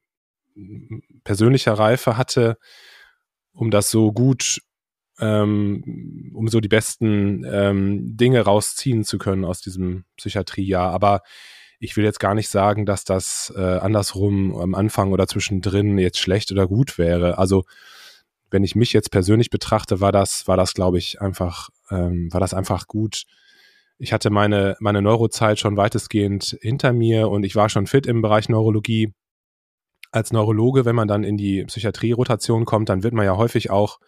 persönlicher 1.24 1.72
Reife 1.72 2.16
hatte, 2.16 2.56
um 3.52 3.72
das 3.72 3.90
so 3.90 4.12
gut 4.12 4.60
ähm, 5.20 6.32
um 6.34 6.48
so 6.48 6.60
die 6.60 6.68
besten 6.68 7.44
ähm, 7.44 8.16
Dinge 8.16 8.40
rausziehen 8.40 9.04
zu 9.04 9.18
können 9.18 9.44
aus 9.44 9.60
diesem 9.60 10.04
Psychiatriejahr. 10.16 10.92
Aber 10.92 11.22
ich 11.80 11.96
will 11.96 12.04
jetzt 12.04 12.20
gar 12.20 12.34
nicht 12.34 12.48
sagen, 12.48 12.86
dass 12.86 13.04
das 13.04 13.52
äh, 13.56 13.60
andersrum 13.60 14.56
am 14.56 14.74
Anfang 14.74 15.12
oder 15.12 15.26
zwischendrin 15.26 15.98
jetzt 15.98 16.18
schlecht 16.18 16.50
oder 16.52 16.66
gut 16.66 16.98
wäre. 16.98 17.38
Also 17.38 17.64
wenn 18.50 18.64
ich 18.64 18.74
mich 18.74 18.92
jetzt 18.92 19.10
persönlich 19.10 19.50
betrachte, 19.50 20.00
war 20.00 20.12
das, 20.12 20.48
war 20.48 20.56
das, 20.56 20.74
glaube 20.74 20.98
ich, 20.98 21.20
einfach, 21.20 21.68
ähm, 21.90 22.32
war 22.32 22.40
das 22.40 22.54
einfach 22.54 22.86
gut. 22.86 23.24
Ich 23.98 24.12
hatte 24.12 24.30
meine, 24.30 24.76
meine 24.80 25.02
Neurozeit 25.02 25.58
schon 25.58 25.76
weitestgehend 25.76 26.56
hinter 26.60 26.92
mir 26.92 27.28
und 27.28 27.44
ich 27.44 27.56
war 27.56 27.68
schon 27.68 27.86
fit 27.86 28.06
im 28.06 28.22
Bereich 28.22 28.48
Neurologie. 28.48 29.12
Als 30.10 30.32
Neurologe, 30.32 30.84
wenn 30.84 30.96
man 30.96 31.08
dann 31.08 31.22
in 31.22 31.36
die 31.36 31.64
Psychiatrie-Rotation 31.64 32.64
kommt, 32.64 32.88
dann 32.88 33.02
wird 33.02 33.12
man 33.12 33.26
ja 33.26 33.36
häufig 33.36 33.70
auch 33.70 33.98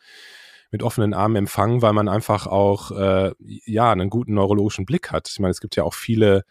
mit 0.71 0.83
offenen 0.83 1.15
Armen 1.15 1.37
empfangen, 1.37 1.83
weil 1.83 1.93
man 1.93 2.09
einfach 2.09 2.47
auch 2.47 2.91
äh, 2.93 3.33
ja 3.39 3.91
einen 3.91 4.11
guten 4.11 4.35
neurologischen 4.35 4.87
Blick 4.87 5.11
hat. 5.11 5.29
Ich 5.29 5.41
meine, 5.41 5.51
es 5.51 5.61
gibt 5.61 5.77
ja 5.77 5.85
auch 5.85 5.95
viele 5.95 6.45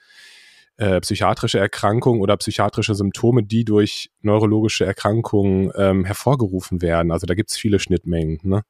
äh, 0.78 1.02
psychiatrische 1.02 1.60
Erkrankungen 1.60 2.22
oder 2.22 2.38
psychiatrische 2.38 2.96
Symptome, 2.96 3.44
die 3.44 3.66
durch 3.66 4.12
neurologische 4.22 4.86
Erkrankungen 4.86 5.72
ähm, 5.76 6.06
hervorgerufen 6.06 6.82
werden. 6.82 7.12
Also 7.12 7.28
da 7.28 7.34
gibt 7.34 7.52
es 7.52 7.58
viele 7.58 7.80
Schnittmengen. 7.80 8.40
Ne? 8.44 8.64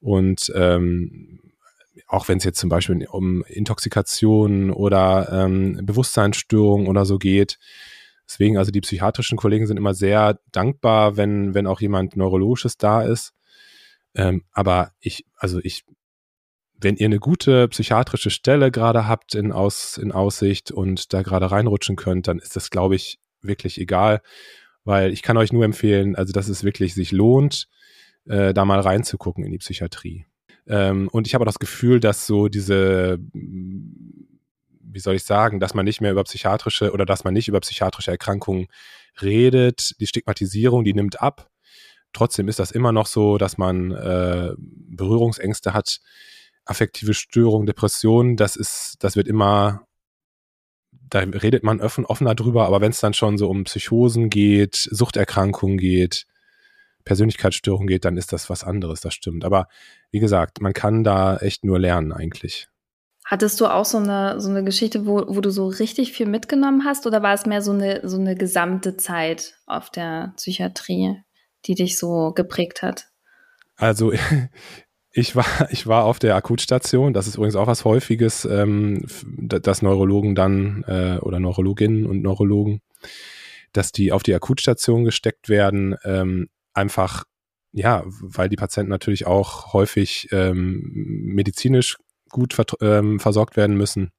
Und 0.00 0.50
ähm, 0.54 1.40
auch 2.06 2.28
wenn 2.28 2.38
es 2.38 2.44
jetzt 2.44 2.58
zum 2.58 2.70
Beispiel 2.70 3.06
um 3.10 3.42
Intoxikation 3.44 4.70
oder 4.70 5.28
ähm, 5.30 5.80
Bewusstseinsstörungen 5.82 6.86
oder 6.86 7.04
so 7.04 7.18
geht. 7.18 7.58
Deswegen, 8.28 8.56
also 8.58 8.70
die 8.70 8.80
psychiatrischen 8.80 9.36
Kollegen 9.36 9.66
sind 9.66 9.76
immer 9.76 9.94
sehr 9.94 10.38
dankbar, 10.52 11.16
wenn, 11.16 11.54
wenn 11.54 11.66
auch 11.66 11.80
jemand 11.80 12.16
Neurologisches 12.16 12.76
da 12.76 13.02
ist. 13.02 13.34
Ähm, 14.16 14.42
aber 14.52 14.92
ich, 14.98 15.26
also 15.36 15.60
ich, 15.62 15.84
wenn 16.80 16.96
ihr 16.96 17.06
eine 17.06 17.20
gute 17.20 17.68
psychiatrische 17.68 18.30
Stelle 18.30 18.70
gerade 18.70 19.06
habt 19.06 19.34
in, 19.34 19.52
Aus, 19.52 19.98
in 19.98 20.10
Aussicht 20.10 20.70
und 20.70 21.12
da 21.12 21.22
gerade 21.22 21.50
reinrutschen 21.50 21.96
könnt, 21.96 22.26
dann 22.26 22.38
ist 22.38 22.56
das, 22.56 22.70
glaube 22.70 22.96
ich, 22.96 23.20
wirklich 23.42 23.78
egal, 23.78 24.22
weil 24.84 25.12
ich 25.12 25.22
kann 25.22 25.36
euch 25.36 25.52
nur 25.52 25.64
empfehlen, 25.64 26.16
also 26.16 26.32
dass 26.32 26.48
es 26.48 26.64
wirklich 26.64 26.94
sich 26.94 27.12
lohnt, 27.12 27.68
äh, 28.24 28.54
da 28.54 28.64
mal 28.64 28.80
reinzugucken 28.80 29.44
in 29.44 29.52
die 29.52 29.58
Psychiatrie. 29.58 30.26
Ähm, 30.66 31.08
und 31.12 31.26
ich 31.26 31.34
habe 31.34 31.42
auch 31.42 31.46
das 31.46 31.58
Gefühl, 31.58 32.00
dass 32.00 32.26
so 32.26 32.48
diese, 32.48 33.18
wie 33.32 34.98
soll 34.98 35.14
ich 35.14 35.24
sagen, 35.24 35.60
dass 35.60 35.74
man 35.74 35.84
nicht 35.84 36.00
mehr 36.00 36.12
über 36.12 36.24
psychiatrische 36.24 36.92
oder 36.92 37.04
dass 37.04 37.24
man 37.24 37.34
nicht 37.34 37.48
über 37.48 37.60
psychiatrische 37.60 38.10
Erkrankungen 38.10 38.66
redet, 39.20 40.00
die 40.00 40.06
Stigmatisierung, 40.06 40.84
die 40.84 40.94
nimmt 40.94 41.20
ab. 41.20 41.50
Trotzdem 42.16 42.48
ist 42.48 42.58
das 42.58 42.70
immer 42.70 42.92
noch 42.92 43.04
so, 43.04 43.36
dass 43.36 43.58
man 43.58 43.90
äh, 43.90 44.54
Berührungsängste 44.56 45.74
hat, 45.74 46.00
affektive 46.64 47.12
Störungen, 47.12 47.66
Depressionen. 47.66 48.38
Das 48.38 48.56
ist, 48.56 48.96
das 49.00 49.16
wird 49.16 49.28
immer, 49.28 49.86
da 50.92 51.18
redet 51.18 51.62
man 51.62 51.82
offen, 51.82 52.06
offener 52.06 52.34
drüber. 52.34 52.64
Aber 52.64 52.80
wenn 52.80 52.90
es 52.90 53.00
dann 53.00 53.12
schon 53.12 53.36
so 53.36 53.50
um 53.50 53.64
Psychosen 53.64 54.30
geht, 54.30 54.76
Suchterkrankungen 54.76 55.76
geht, 55.76 56.26
Persönlichkeitsstörung 57.04 57.86
geht, 57.86 58.06
dann 58.06 58.16
ist 58.16 58.32
das 58.32 58.48
was 58.48 58.64
anderes, 58.64 59.02
das 59.02 59.12
stimmt. 59.12 59.44
Aber 59.44 59.68
wie 60.10 60.18
gesagt, 60.18 60.62
man 60.62 60.72
kann 60.72 61.04
da 61.04 61.36
echt 61.36 61.64
nur 61.64 61.78
lernen 61.78 62.12
eigentlich. 62.12 62.70
Hattest 63.26 63.60
du 63.60 63.66
auch 63.66 63.84
so 63.84 63.98
eine, 63.98 64.40
so 64.40 64.48
eine 64.48 64.64
Geschichte, 64.64 65.04
wo, 65.04 65.22
wo 65.28 65.42
du 65.42 65.50
so 65.50 65.66
richtig 65.66 66.12
viel 66.12 66.26
mitgenommen 66.26 66.86
hast 66.86 67.06
oder 67.06 67.22
war 67.22 67.34
es 67.34 67.44
mehr 67.44 67.60
so 67.60 67.72
eine, 67.72 68.08
so 68.08 68.16
eine 68.16 68.36
gesamte 68.36 68.96
Zeit 68.96 69.58
auf 69.66 69.90
der 69.90 70.32
Psychiatrie, 70.38 71.25
die 71.66 71.74
dich 71.74 71.98
so 71.98 72.32
geprägt 72.32 72.82
hat? 72.82 73.08
Also 73.76 74.12
ich 75.12 75.36
war, 75.36 75.46
ich 75.70 75.86
war 75.86 76.04
auf 76.04 76.18
der 76.18 76.36
Akutstation, 76.36 77.12
das 77.12 77.26
ist 77.26 77.36
übrigens 77.36 77.56
auch 77.56 77.66
was 77.66 77.84
Häufiges, 77.84 78.44
ähm, 78.44 79.06
dass 79.36 79.82
Neurologen 79.82 80.34
dann 80.34 80.84
äh, 80.86 81.18
oder 81.20 81.40
Neurologinnen 81.40 82.06
und 82.06 82.22
Neurologen, 82.22 82.80
dass 83.72 83.92
die 83.92 84.12
auf 84.12 84.22
die 84.22 84.34
Akutstation 84.34 85.04
gesteckt 85.04 85.48
werden, 85.48 85.96
ähm, 86.04 86.48
einfach 86.72 87.24
ja, 87.76 88.04
weil 88.06 88.48
die 88.48 88.56
Patienten 88.56 88.90
natürlich 88.90 89.26
auch 89.26 89.74
häufig 89.74 90.28
ähm, 90.32 90.80
medizinisch 90.94 91.98
gut 92.30 92.56
ähm, 92.80 93.20
versorgt 93.20 93.56
werden 93.56 93.76
müssen. 93.76 94.12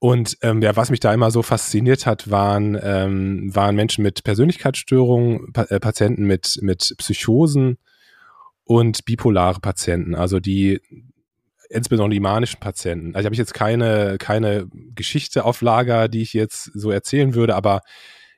Und 0.00 0.38
ähm, 0.42 0.62
ja, 0.62 0.76
was 0.76 0.90
mich 0.90 1.00
da 1.00 1.12
immer 1.12 1.30
so 1.30 1.42
fasziniert 1.42 2.06
hat, 2.06 2.30
waren, 2.30 2.78
ähm, 2.80 3.54
waren 3.54 3.74
Menschen 3.74 4.02
mit 4.02 4.22
Persönlichkeitsstörungen, 4.22 5.52
pa 5.52 5.62
äh, 5.64 5.80
Patienten 5.80 6.24
mit, 6.24 6.58
mit 6.62 6.94
Psychosen 6.98 7.78
und 8.62 9.04
bipolare 9.04 9.60
Patienten, 9.60 10.14
also 10.14 10.38
die 10.38 10.80
insbesondere 11.70 12.14
die 12.14 12.20
manischen 12.20 12.60
Patienten. 12.60 13.14
Also 13.14 13.26
habe 13.26 13.34
ich 13.34 13.38
jetzt 13.38 13.54
keine, 13.54 14.16
keine 14.18 14.68
Geschichte 14.94 15.44
auf 15.44 15.60
Lager, 15.60 16.08
die 16.08 16.22
ich 16.22 16.32
jetzt 16.32 16.70
so 16.74 16.90
erzählen 16.90 17.34
würde, 17.34 17.54
aber 17.54 17.82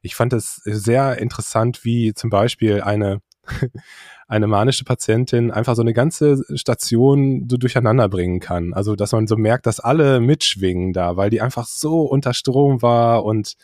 ich 0.03 0.15
fand 0.15 0.33
es 0.33 0.57
sehr 0.65 1.19
interessant, 1.19 1.85
wie 1.85 2.15
zum 2.15 2.31
Beispiel 2.31 2.81
eine, 2.81 3.21
eine 4.31 4.47
manische 4.47 4.85
Patientin 4.85 5.51
einfach 5.51 5.75
so 5.75 5.83
eine 5.83 5.93
ganze 5.93 6.45
Station 6.57 7.49
so 7.51 7.57
durcheinander 7.57 8.09
bringen 8.09 8.39
kann. 8.39 8.73
Also, 8.73 8.95
dass 8.95 9.11
man 9.11 9.27
so 9.27 9.37
merkt, 9.37 9.67
dass 9.67 9.81
alle 9.81 10.21
mitschwingen 10.21 10.93
da, 10.93 11.17
weil 11.17 11.31
die 11.31 11.41
einfach 11.41 11.67
so 11.67 12.03
unter 12.03 12.33
Strom 12.33 12.81
war 12.81 13.25
und 13.25 13.55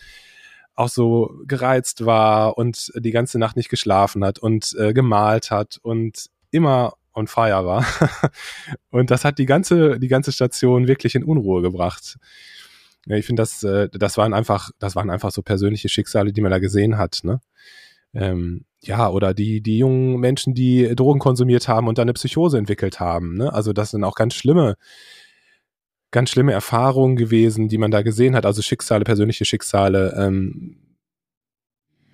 auch 0.75 0.89
so 0.89 1.33
gereizt 1.47 2.05
war 2.05 2.59
und 2.59 2.93
die 2.97 3.13
ganze 3.13 3.39
Nacht 3.39 3.57
nicht 3.57 3.69
geschlafen 3.69 4.25
hat 4.25 4.41
und 4.41 4.75
äh, 4.77 4.93
gemalt 4.93 5.53
hat 5.53 5.79
und 5.83 6.27
immer 6.51 6.95
on 7.15 7.29
fire 7.29 7.65
war. 7.65 7.87
und 8.91 9.13
das 9.13 9.25
hat 9.25 9.39
die 9.39 9.47
ganze, 9.47 10.01
die 10.01 10.09
ganze 10.09 10.33
Station 10.33 10.89
wirklich 10.89 11.15
in 11.15 11.23
Unruhe 11.23 11.63
gebracht. 11.63 12.19
Ja, 13.07 13.17
ich 13.17 13.25
finde, 13.25 13.43
das, 13.43 13.63
äh, 13.63 13.89
das 13.93 14.19
waren 14.19 14.35
einfach, 14.35 14.71
das 14.81 14.97
waren 14.97 15.11
einfach 15.11 15.31
so 15.31 15.43
persönliche 15.43 15.89
Schicksale, 15.89 16.33
die 16.33 16.41
man 16.41 16.51
da 16.51 16.59
gesehen 16.59 16.99
hat, 16.99 17.21
ne? 17.23 17.41
Ähm, 18.17 18.65
ja, 18.81 19.09
oder 19.09 19.35
die, 19.35 19.61
die 19.61 19.79
jungen 19.79 20.19
Menschen, 20.21 20.55
die 20.55 20.95
Drogen 20.95 21.19
konsumiert 21.19 21.69
haben 21.69 21.89
und 21.89 21.99
dann 21.99 22.05
eine 22.05 22.13
Psychose 22.13 22.59
entwickelt 22.59 23.01
haben. 23.01 23.35
Ne? 23.35 23.53
Also 23.53 23.73
das 23.73 23.91
sind 23.91 24.05
auch 24.05 24.15
ganz 24.15 24.35
schlimme, 24.35 24.77
ganz 26.11 26.31
schlimme 26.31 26.53
Erfahrungen 26.53 27.17
gewesen, 27.17 27.69
die 27.69 27.79
man 27.79 27.91
da 27.91 28.03
gesehen 28.03 28.37
hat. 28.37 28.47
Also 28.47 28.63
Schicksale, 28.63 29.05
persönliche 29.05 29.45
Schicksale. 29.45 30.15
Ähm, 30.19 30.77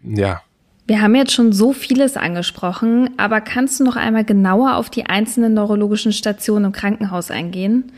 ja. 0.03 0.43
Wir 0.87 1.01
haben 1.01 1.15
jetzt 1.15 1.33
schon 1.33 1.53
so 1.53 1.73
vieles 1.73 2.17
angesprochen, 2.17 3.11
aber 3.17 3.41
kannst 3.41 3.79
du 3.79 3.85
noch 3.85 3.97
einmal 3.97 4.25
genauer 4.25 4.77
auf 4.77 4.91
die 4.91 5.07
einzelnen 5.07 5.55
neurologischen 5.55 6.13
Stationen 6.13 6.67
im 6.67 6.73
Krankenhaus 6.73 7.31
eingehen? 7.31 7.93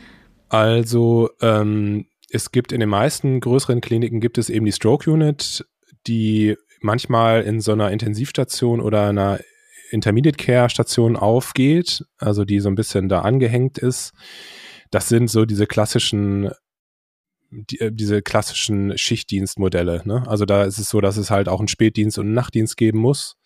Also 0.49 1.29
ähm, 1.41 2.05
es 2.29 2.51
gibt 2.51 2.71
in 2.71 2.79
den 2.79 2.89
meisten 2.89 3.39
größeren 3.39 3.81
Kliniken 3.81 4.19
gibt 4.19 4.37
es 4.37 4.49
eben 4.49 4.65
die 4.65 4.71
Stroke 4.71 5.09
Unit, 5.09 5.65
die 6.05 6.55
manchmal 6.85 7.41
in 7.43 7.59
so 7.59 7.73
einer 7.73 7.91
Intensivstation 7.91 8.79
oder 8.79 9.09
einer 9.09 9.39
Intermediate 9.91 10.37
Care 10.37 10.69
Station 10.69 11.15
aufgeht, 11.15 12.05
also 12.17 12.45
die 12.45 12.59
so 12.59 12.69
ein 12.69 12.75
bisschen 12.75 13.09
da 13.09 13.21
angehängt 13.21 13.77
ist. 13.77 14.13
Das 14.91 15.09
sind 15.09 15.29
so 15.29 15.45
diese 15.45 15.67
klassischen 15.67 16.51
die, 17.51 17.79
äh, 17.79 17.91
diese 17.91 18.21
klassischen 18.21 18.97
Schichtdienstmodelle. 18.97 20.01
Ne? 20.05 20.23
Also 20.27 20.45
da 20.45 20.63
ist 20.63 20.77
es 20.77 20.89
so, 20.89 21.01
dass 21.01 21.17
es 21.17 21.31
halt 21.31 21.47
auch 21.47 21.59
einen 21.59 21.67
Spätdienst 21.67 22.17
und 22.17 22.27
einen 22.27 22.33
Nachtdienst 22.33 22.77
geben 22.77 22.99
muss. 22.99 23.37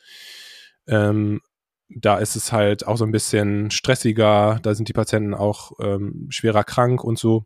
Ähm, 0.88 1.41
da 1.89 2.17
ist 2.17 2.36
es 2.36 2.52
halt 2.52 2.86
auch 2.86 2.97
so 2.97 3.06
ein 3.06 3.12
bisschen 3.12 3.71
stressiger, 3.71 4.60
da 4.62 4.75
sind 4.75 4.89
die 4.89 4.93
Patienten 4.93 5.34
auch 5.34 5.71
ähm, 5.80 6.28
schwerer 6.30 6.63
krank 6.63 7.04
und 7.04 7.17
so. 7.17 7.45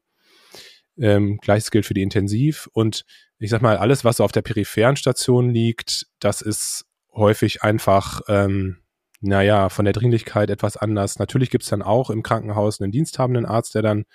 Ähm, 0.98 1.38
Gleiches 1.42 1.72
gilt 1.72 1.86
für 1.86 1.94
die 1.94 2.02
Intensiv. 2.02 2.70
Und 2.74 3.06
ich 3.44 3.50
sag 3.50 3.62
mal, 3.62 3.76
alles, 3.76 4.06
was 4.06 4.18
so 4.18 4.24
auf 4.24 4.32
der 4.32 4.42
peripheren 4.42 4.96
Station 4.96 5.50
liegt, 5.50 6.08
das 6.20 6.42
ist 6.42 6.86
häufig 7.14 7.62
einfach, 7.62 8.22
ähm, 8.30 8.78
naja, 9.20 9.68
von 9.68 9.84
der 9.84 9.94
Dringlichkeit 9.94 10.50
etwas 10.50 10.78
anders. 10.78 11.20
Natürlich 11.20 11.50
gibt's 11.50 11.68
dann 11.68 11.82
auch 11.82 12.10
im 12.10 12.24
Krankenhaus 12.24 12.80
einen 12.80 12.94
diensthabenden 12.94 13.46
Arzt, 13.46 13.76
der 13.76 13.82
dann, 13.82 14.06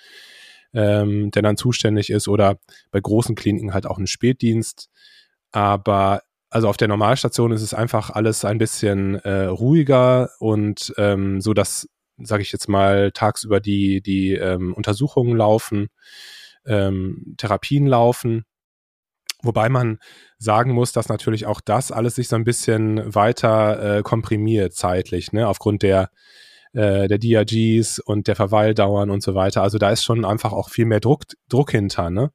ähm, 0.73 1.31
der 1.31 1.43
dann 1.43 1.59
zuständig 1.59 2.09
ist 2.09 2.27
oder 2.27 2.59
bei 2.91 3.01
großen 3.01 3.35
Kliniken 3.35 3.75
halt 3.75 3.85
auch 3.85 3.99
einen 3.99 4.07
Spätdienst. 4.07 4.89
Aber 5.53 6.23
also 6.49 6.71
auf 6.71 6.79
der 6.79 6.89
Normalstation 6.89 7.53
ist 7.53 7.63
es 7.63 7.75
einfach 7.75 8.09
alles 8.09 8.47
ein 8.47 8.57
bisschen 8.57 9.17
äh, 9.17 9.45
ruhiger 9.45 10.31
und 10.39 10.95
ähm, 10.97 11.43
so, 11.43 11.53
dass, 11.53 11.87
sage 12.17 12.41
ich 12.41 12.51
jetzt 12.51 12.69
mal, 12.69 13.13
tagsüber 13.13 13.61
die, 13.61 14.01
die 14.01 14.33
ähm, 14.33 14.73
Untersuchungen 14.73 15.37
laufen, 15.37 15.89
ähm, 16.65 17.35
Therapien 17.37 17.87
laufen 17.87 18.47
Wobei 19.43 19.69
man 19.69 19.99
sagen 20.39 20.73
muss, 20.73 20.93
dass 20.93 21.09
natürlich 21.09 21.47
auch 21.47 21.61
das 21.61 21.93
alles 21.93 22.17
sich 22.17 22.29
so 22.29 22.37
ein 22.37 22.45
bisschen 22.45 23.15
weiter 23.15 23.99
äh, 23.99 24.03
komprimiert 24.03 24.75
zeitlich, 24.75 25.33
ne, 25.33 25.47
aufgrund 25.47 25.83
der 25.83 26.11
äh, 26.73 27.09
der 27.09 27.19
DRGs 27.19 27.99
und 27.99 28.27
der 28.27 28.37
Verweildauern 28.37 29.11
und 29.11 29.23
so 29.23 29.35
weiter. 29.35 29.63
Also 29.63 29.79
da 29.79 29.91
ist 29.91 30.05
schon 30.05 30.25
einfach 30.25 30.53
auch 30.53 30.71
viel 30.71 30.85
mehr 30.85 31.01
Druck, 31.01 31.25
Druck 31.49 31.71
hinter, 31.71 32.11
ne? 32.11 32.31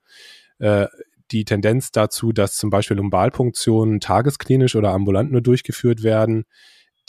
Äh, 0.59 0.87
die 1.31 1.45
Tendenz 1.45 1.91
dazu, 1.91 2.31
dass 2.31 2.55
zum 2.55 2.69
Beispiel 2.69 2.97
Lumbalpunktionen 2.97 3.99
tagesklinisch 3.99 4.75
oder 4.75 4.91
ambulant 4.91 5.31
nur 5.31 5.41
durchgeführt 5.41 6.03
werden, 6.03 6.45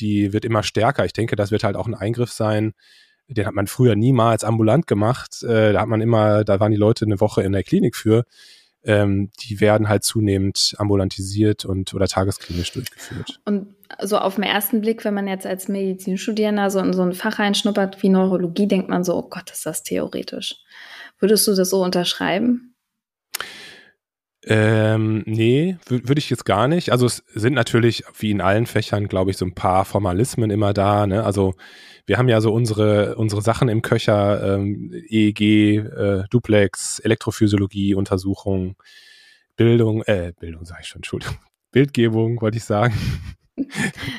die 0.01 0.33
wird 0.33 0.45
immer 0.45 0.63
stärker. 0.63 1.05
Ich 1.05 1.13
denke, 1.13 1.37
das 1.37 1.51
wird 1.51 1.65
halt 1.65 1.77
auch 1.77 1.87
ein 1.87 1.95
Eingriff 1.95 2.31
sein. 2.31 2.73
Den 3.29 3.47
hat 3.47 3.55
man 3.55 3.67
früher 3.67 3.97
niemals 3.97 4.45
ambulant 4.45 4.87
gemacht. 4.87 5.43
Äh, 5.43 5.73
da 5.73 5.81
hat 5.81 5.89
man 5.89 6.01
immer, 6.01 6.45
da 6.45 6.61
waren 6.61 6.73
die 6.73 6.79
Leute 6.79 7.05
eine 7.05 7.21
Woche 7.21 7.43
in 7.43 7.53
der 7.53 7.63
Klinik 7.63 7.97
für 7.97 8.25
ähm, 8.85 9.31
die 9.41 9.61
werden 9.61 9.89
halt 9.89 10.05
zunehmend 10.05 10.75
ambulantisiert 10.79 11.65
und 11.65 11.95
oder 11.95 12.07
tagesklinisch 12.07 12.73
durchgeführt. 12.73 13.41
Und 13.45 13.75
so 14.03 14.19
auf 14.19 14.35
den 14.35 14.45
ersten 14.45 14.81
Blick, 14.81 15.05
wenn 15.05 15.15
man 15.15 15.27
jetzt 15.27 15.47
als 15.47 15.69
Medizinstudierender 15.69 16.71
so 16.71 16.81
in 16.81 16.93
so 16.93 17.03
ein 17.03 17.15
Fach 17.15 17.39
reinschnuppert 17.39 18.03
wie 18.03 18.09
Neurologie, 18.09 18.69
denkt 18.69 18.89
man 18.89 19.05
so, 19.05 19.17
oh 19.17 19.29
Gott, 19.29 19.51
ist 19.51 19.67
das 19.67 19.83
theoretisch. 19.83 20.57
Würdest 21.19 21.47
du 21.47 21.55
das 21.55 21.71
so 21.71 21.83
unterschreiben? 21.83 22.75
Ähm, 24.47 25.23
nee, 25.25 25.79
würde 25.89 26.19
ich 26.19 26.29
jetzt 26.29 26.45
gar 26.45 26.69
nicht. 26.69 26.93
Also 26.93 27.07
es 27.07 27.25
sind 27.35 27.55
natürlich, 27.55 28.05
wie 28.19 28.31
in 28.31 28.43
allen 28.43 28.67
Fächern, 28.67 29.09
glaube 29.09 29.31
ich, 29.31 29.39
so 29.39 29.47
ein 29.47 29.55
paar 29.55 29.87
Formalismen 29.87 30.51
immer 30.51 30.75
da. 30.75 31.07
Ne? 31.07 31.25
Also 31.25 31.55
wir 32.07 32.19
haben 32.19 32.29
ja 32.29 32.41
so 32.41 32.53
unsere, 32.53 33.17
unsere 33.17 33.43
Sachen 33.43 33.69
im 33.69 33.83
Köcher, 33.83 34.57
ähm, 34.57 34.93
EEG, 35.09 35.79
äh, 35.79 36.25
Duplex, 36.31 36.99
Elektrophysiologie, 37.01 37.95
Untersuchung, 37.95 38.77
Bildung, 39.57 40.03
äh, 40.03 40.33
Bildung 40.39 40.65
sage 40.65 40.81
ich 40.83 40.89
schon, 40.89 40.99
Entschuldigung, 40.99 41.39
Bildgebung, 41.73 42.41
wollte 42.41 42.59
ich 42.59 42.65
sagen. 42.65 42.95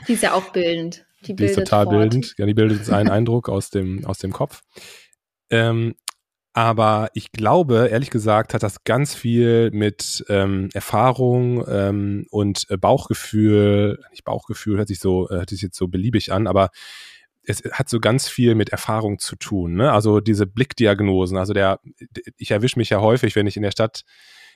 Die 0.08 0.14
ist 0.14 0.24
ja 0.24 0.34
auch 0.34 0.52
bildend. 0.52 1.06
Die, 1.26 1.36
die 1.36 1.46
ist 1.46 1.56
total 1.56 1.86
fort. 1.86 1.96
bildend. 1.96 2.36
Ja, 2.38 2.46
die 2.46 2.54
bildet 2.54 2.80
uns 2.80 2.90
einen 2.90 3.10
Eindruck 3.12 3.50
aus 3.50 3.70
dem, 3.70 4.06
aus 4.06 4.18
dem 4.20 4.32
Kopf. 4.32 4.62
Ähm, 5.50 5.96
aber 6.54 7.10
ich 7.14 7.34
glaube, 7.34 7.90
ehrlich 7.92 8.10
gesagt, 8.10 8.54
hat 8.54 8.64
das 8.64 8.86
ganz 8.86 9.14
viel 9.14 9.72
mit 9.72 10.24
ähm, 10.30 10.70
Erfahrung 10.74 11.66
ähm, 11.68 12.28
und 12.30 12.66
äh, 12.70 12.78
Bauchgefühl, 12.78 14.00
nicht 14.12 14.24
Bauchgefühl, 14.24 14.78
hört 14.78 14.88
sich 14.88 15.00
so, 15.00 15.30
äh, 15.30 15.34
hört 15.36 15.50
sich 15.50 15.62
jetzt 15.62 15.78
so 15.78 15.90
beliebig 15.90 16.32
an, 16.32 16.48
aber 16.48 16.70
es 17.48 17.64
hat 17.72 17.90
so 17.90 18.00
ganz 18.00 18.28
viel 18.28 18.56
mit 18.56 18.70
Erfahrung 18.70 19.20
zu 19.20 19.36
tun. 19.36 19.76
Ne? 19.76 19.92
Also 19.92 20.20
diese 20.20 20.46
Blickdiagnosen. 20.46 21.38
Also 21.38 21.54
der, 21.54 21.80
ich 22.38 22.52
erwische 22.52 22.80
mich 22.80 22.90
ja 22.90 23.02
häufig, 23.02 23.36
wenn 23.36 23.48
ich 23.48 23.58
in 23.58 23.64
der 23.64 23.72
Stadt 23.72 24.04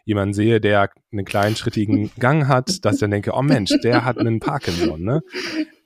jemanden 0.06 0.34
sehe, 0.34 0.60
der 0.60 0.89
einen 1.12 1.25
kleinen 1.25 1.56
schrittigen 1.56 2.12
Gang 2.19 2.47
hat, 2.47 2.84
dass 2.84 2.95
ich 2.95 2.99
dann 2.99 3.12
denke, 3.12 3.32
oh 3.34 3.41
Mensch, 3.41 3.71
der 3.84 4.06
hat 4.06 4.17
einen 4.17 4.39
Parkinson, 4.39 5.04
ne? 5.04 5.21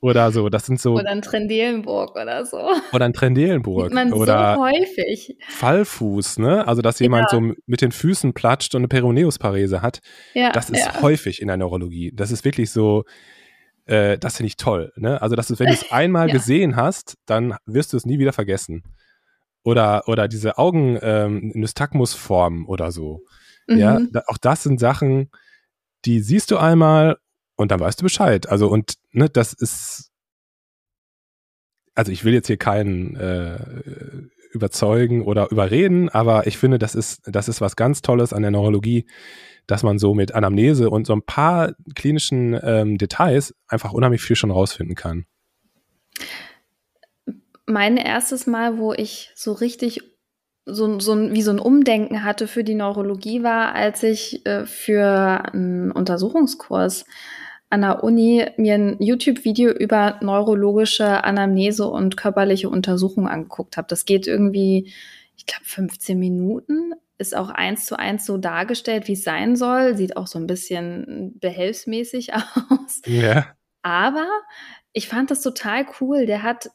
Oder 0.00 0.32
so, 0.32 0.48
das 0.48 0.66
sind 0.66 0.80
so. 0.80 0.94
Oder 0.94 1.10
ein 1.10 1.22
Trendelenburg 1.22 2.14
oder 2.14 2.44
so. 2.44 2.60
Oder 2.92 3.06
ein 3.06 3.12
Trendelenburg. 3.12 3.86
Sieht 3.86 3.94
man 3.94 4.12
oder 4.12 4.56
so 4.56 4.62
häufig. 4.62 5.36
Fallfuß, 5.48 6.38
ne? 6.38 6.66
Also, 6.68 6.82
dass 6.82 7.00
jemand 7.00 7.32
ja. 7.32 7.38
so 7.38 7.54
mit 7.66 7.80
den 7.80 7.90
Füßen 7.90 8.34
platscht 8.34 8.74
und 8.74 8.80
eine 8.80 8.88
Peroneusparese 8.88 9.82
hat. 9.82 10.00
Ja, 10.34 10.52
das 10.52 10.70
ist 10.70 10.84
ja. 10.84 11.00
häufig 11.00 11.40
in 11.40 11.48
der 11.48 11.56
Neurologie. 11.56 12.12
Das 12.14 12.30
ist 12.30 12.44
wirklich 12.44 12.70
so, 12.70 13.04
äh, 13.86 14.18
das 14.18 14.36
finde 14.36 14.48
ich 14.48 14.56
toll. 14.56 14.92
Ne? 14.96 15.20
Also, 15.20 15.36
dass 15.36 15.48
du, 15.48 15.58
wenn 15.58 15.66
du 15.66 15.72
es 15.72 15.90
einmal 15.92 16.28
ja. 16.28 16.34
gesehen 16.34 16.76
hast, 16.76 17.16
dann 17.26 17.56
wirst 17.66 17.92
du 17.92 17.96
es 17.96 18.06
nie 18.06 18.18
wieder 18.18 18.32
vergessen. 18.32 18.82
Oder, 19.62 20.08
oder 20.08 20.28
diese 20.28 20.58
Augen, 20.58 20.98
ähm, 21.00 21.52
Nystagmusform 21.54 22.68
oder 22.68 22.92
so. 22.92 23.22
Mhm. 23.66 23.78
Ja, 23.78 24.00
da, 24.12 24.22
auch 24.26 24.38
das 24.38 24.62
sind 24.62 24.78
Sachen, 24.78 25.30
die 26.04 26.20
siehst 26.20 26.50
du 26.50 26.58
einmal 26.58 27.16
und 27.56 27.70
dann 27.70 27.80
weißt 27.80 28.00
du 28.00 28.04
Bescheid. 28.04 28.48
Also 28.48 28.68
und 28.68 28.94
ne, 29.12 29.28
das 29.28 29.52
ist, 29.52 30.10
also 31.94 32.12
ich 32.12 32.24
will 32.24 32.34
jetzt 32.34 32.48
hier 32.48 32.58
keinen 32.58 33.16
äh, 33.16 33.58
überzeugen 34.52 35.22
oder 35.22 35.50
überreden, 35.50 36.08
aber 36.08 36.46
ich 36.46 36.58
finde, 36.58 36.78
das 36.78 36.94
ist, 36.94 37.22
das 37.24 37.48
ist 37.48 37.60
was 37.60 37.76
ganz 37.76 38.02
Tolles 38.02 38.32
an 38.32 38.42
der 38.42 38.50
Neurologie, 38.50 39.06
dass 39.66 39.82
man 39.82 39.98
so 39.98 40.14
mit 40.14 40.34
Anamnese 40.34 40.90
und 40.90 41.06
so 41.06 41.14
ein 41.14 41.22
paar 41.22 41.74
klinischen 41.94 42.58
ähm, 42.62 42.98
Details 42.98 43.54
einfach 43.68 43.92
unheimlich 43.92 44.22
viel 44.22 44.36
schon 44.36 44.50
rausfinden 44.50 44.94
kann. 44.94 45.26
Mein 47.66 47.96
erstes 47.96 48.46
Mal, 48.46 48.78
wo 48.78 48.92
ich 48.92 49.30
so 49.34 49.52
richtig 49.52 50.02
so, 50.66 50.98
so 50.98 51.16
wie 51.32 51.42
so 51.42 51.50
ein 51.50 51.58
Umdenken 51.58 52.24
hatte 52.24 52.46
für 52.46 52.64
die 52.64 52.74
Neurologie 52.74 53.42
war, 53.42 53.74
als 53.74 54.02
ich 54.02 54.46
äh, 54.46 54.64
für 54.66 55.52
einen 55.52 55.90
Untersuchungskurs 55.90 57.04
an 57.70 57.82
der 57.82 58.04
Uni 58.04 58.46
mir 58.56 58.74
ein 58.74 58.96
YouTube-Video 59.00 59.72
über 59.72 60.18
neurologische 60.22 61.24
Anamnese 61.24 61.88
und 61.88 62.16
körperliche 62.16 62.68
Untersuchung 62.68 63.28
angeguckt 63.28 63.76
habe. 63.76 63.88
Das 63.88 64.04
geht 64.04 64.26
irgendwie, 64.26 64.92
ich 65.36 65.46
glaube, 65.46 65.64
15 65.64 66.18
Minuten. 66.18 66.92
Ist 67.18 67.36
auch 67.36 67.50
eins 67.50 67.86
zu 67.86 67.98
eins 67.98 68.26
so 68.26 68.38
dargestellt, 68.38 69.06
wie 69.08 69.12
es 69.12 69.24
sein 69.24 69.56
soll. 69.56 69.96
Sieht 69.96 70.16
auch 70.16 70.26
so 70.26 70.38
ein 70.38 70.46
bisschen 70.46 71.38
behelfsmäßig 71.38 72.34
aus. 72.34 73.00
Ja. 73.06 73.54
Aber 73.82 74.26
ich 74.92 75.08
fand 75.08 75.30
das 75.30 75.42
total 75.42 75.86
cool. 76.00 76.26
Der 76.26 76.42
hat 76.42 76.70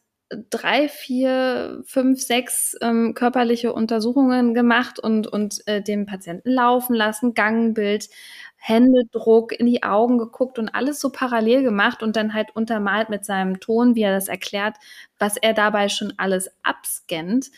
drei, 0.49 0.87
vier, 0.87 1.81
fünf, 1.85 2.21
sechs 2.21 2.75
ähm, 2.81 3.13
körperliche 3.15 3.73
Untersuchungen 3.73 4.53
gemacht 4.53 4.99
und, 4.99 5.27
und 5.27 5.65
äh, 5.67 5.81
den 5.81 6.05
Patienten 6.05 6.51
laufen 6.51 6.93
lassen, 6.95 7.33
Gangbild, 7.33 8.09
Händedruck, 8.57 9.53
in 9.57 9.65
die 9.65 9.83
Augen 9.83 10.17
geguckt 10.17 10.59
und 10.59 10.69
alles 10.69 10.99
so 10.99 11.11
parallel 11.11 11.63
gemacht 11.63 12.03
und 12.03 12.15
dann 12.15 12.33
halt 12.33 12.55
untermalt 12.55 13.09
mit 13.09 13.25
seinem 13.25 13.59
Ton, 13.59 13.95
wie 13.95 14.03
er 14.03 14.13
das 14.13 14.27
erklärt, 14.27 14.75
was 15.17 15.37
er 15.37 15.53
dabei 15.53 15.89
schon 15.89 16.13
alles 16.17 16.51
abscannt, 16.61 17.49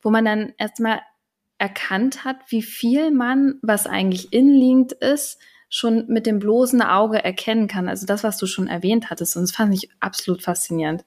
wo 0.00 0.10
man 0.10 0.24
dann 0.24 0.54
erstmal 0.56 1.00
erkannt 1.58 2.24
hat, 2.24 2.36
wie 2.48 2.62
viel 2.62 3.10
man, 3.10 3.54
was 3.62 3.86
eigentlich 3.86 4.32
inliegend 4.32 4.92
ist, 4.92 5.38
schon 5.68 6.06
mit 6.08 6.26
dem 6.26 6.38
bloßen 6.38 6.82
Auge 6.82 7.22
erkennen 7.22 7.68
kann. 7.68 7.88
Also 7.88 8.06
das, 8.06 8.22
was 8.22 8.38
du 8.38 8.46
schon 8.46 8.68
erwähnt 8.68 9.10
hattest. 9.10 9.36
Und 9.36 9.42
das 9.42 9.52
fand 9.52 9.74
ich 9.74 9.90
absolut 10.00 10.42
faszinierend. 10.42 11.04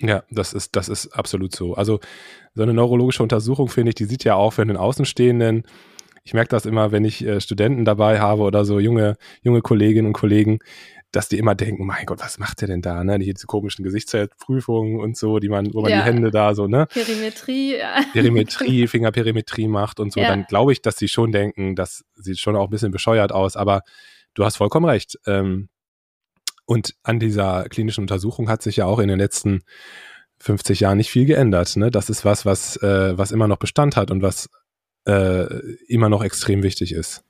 Ja, 0.00 0.22
das 0.30 0.52
ist, 0.52 0.76
das 0.76 0.88
ist 0.88 1.08
absolut 1.08 1.54
so. 1.54 1.74
Also 1.74 1.98
so 2.54 2.62
eine 2.62 2.72
neurologische 2.72 3.22
Untersuchung, 3.22 3.68
finde 3.68 3.90
ich, 3.90 3.96
die 3.96 4.04
sieht 4.04 4.22
ja 4.22 4.34
auch 4.34 4.52
für 4.52 4.64
den 4.64 4.76
Außenstehenden, 4.76 5.64
ich 6.28 6.34
merke 6.34 6.50
das 6.50 6.66
immer, 6.66 6.92
wenn 6.92 7.06
ich 7.06 7.24
äh, 7.24 7.40
Studenten 7.40 7.86
dabei 7.86 8.20
habe 8.20 8.42
oder 8.42 8.66
so 8.66 8.78
junge, 8.80 9.16
junge 9.42 9.62
Kolleginnen 9.62 10.08
und 10.08 10.12
Kollegen, 10.12 10.58
dass 11.12 11.28
die 11.28 11.38
immer 11.38 11.54
denken, 11.54 11.86
mein 11.86 12.04
Gott, 12.04 12.20
was 12.20 12.38
macht 12.38 12.60
der 12.60 12.68
denn 12.68 12.82
da, 12.82 13.02
ne? 13.02 13.18
Diese 13.18 13.46
komischen 13.46 13.82
Gesichtsprüfungen 13.82 15.00
und 15.00 15.16
so, 15.16 15.38
die 15.38 15.48
man, 15.48 15.72
wo 15.72 15.80
man 15.80 15.90
ja. 15.90 15.98
die 15.98 16.04
Hände 16.04 16.30
da 16.30 16.54
so, 16.54 16.66
ne? 16.66 16.86
Perimetrie, 16.86 17.78
ja. 17.78 18.02
Perimetrie, 18.12 18.86
Fingerperimetrie 18.88 19.68
macht 19.68 20.00
und 20.00 20.12
so, 20.12 20.20
ja. 20.20 20.28
dann 20.28 20.44
glaube 20.44 20.72
ich, 20.72 20.82
dass 20.82 20.98
sie 20.98 21.08
schon 21.08 21.32
denken, 21.32 21.76
das 21.76 22.04
sieht 22.14 22.38
schon 22.38 22.56
auch 22.56 22.64
ein 22.64 22.70
bisschen 22.70 22.92
bescheuert 22.92 23.32
aus, 23.32 23.56
aber 23.56 23.82
du 24.34 24.44
hast 24.44 24.56
vollkommen 24.56 24.86
recht. 24.86 25.18
Ähm, 25.26 25.70
und 26.66 26.94
an 27.02 27.18
dieser 27.18 27.66
klinischen 27.70 28.02
Untersuchung 28.02 28.50
hat 28.50 28.62
sich 28.62 28.76
ja 28.76 28.84
auch 28.84 28.98
in 28.98 29.08
den 29.08 29.18
letzten 29.18 29.62
50 30.40 30.80
Jahren 30.80 30.98
nicht 30.98 31.10
viel 31.10 31.24
geändert. 31.24 31.74
Ne? 31.76 31.90
Das 31.90 32.10
ist 32.10 32.26
was, 32.26 32.44
was, 32.44 32.76
äh, 32.82 33.16
was 33.16 33.32
immer 33.32 33.48
noch 33.48 33.56
Bestand 33.56 33.96
hat 33.96 34.10
und 34.10 34.20
was 34.20 34.50
äh, 35.06 35.46
immer 35.86 36.10
noch 36.10 36.22
extrem 36.22 36.62
wichtig 36.62 36.92
ist. 36.92 37.24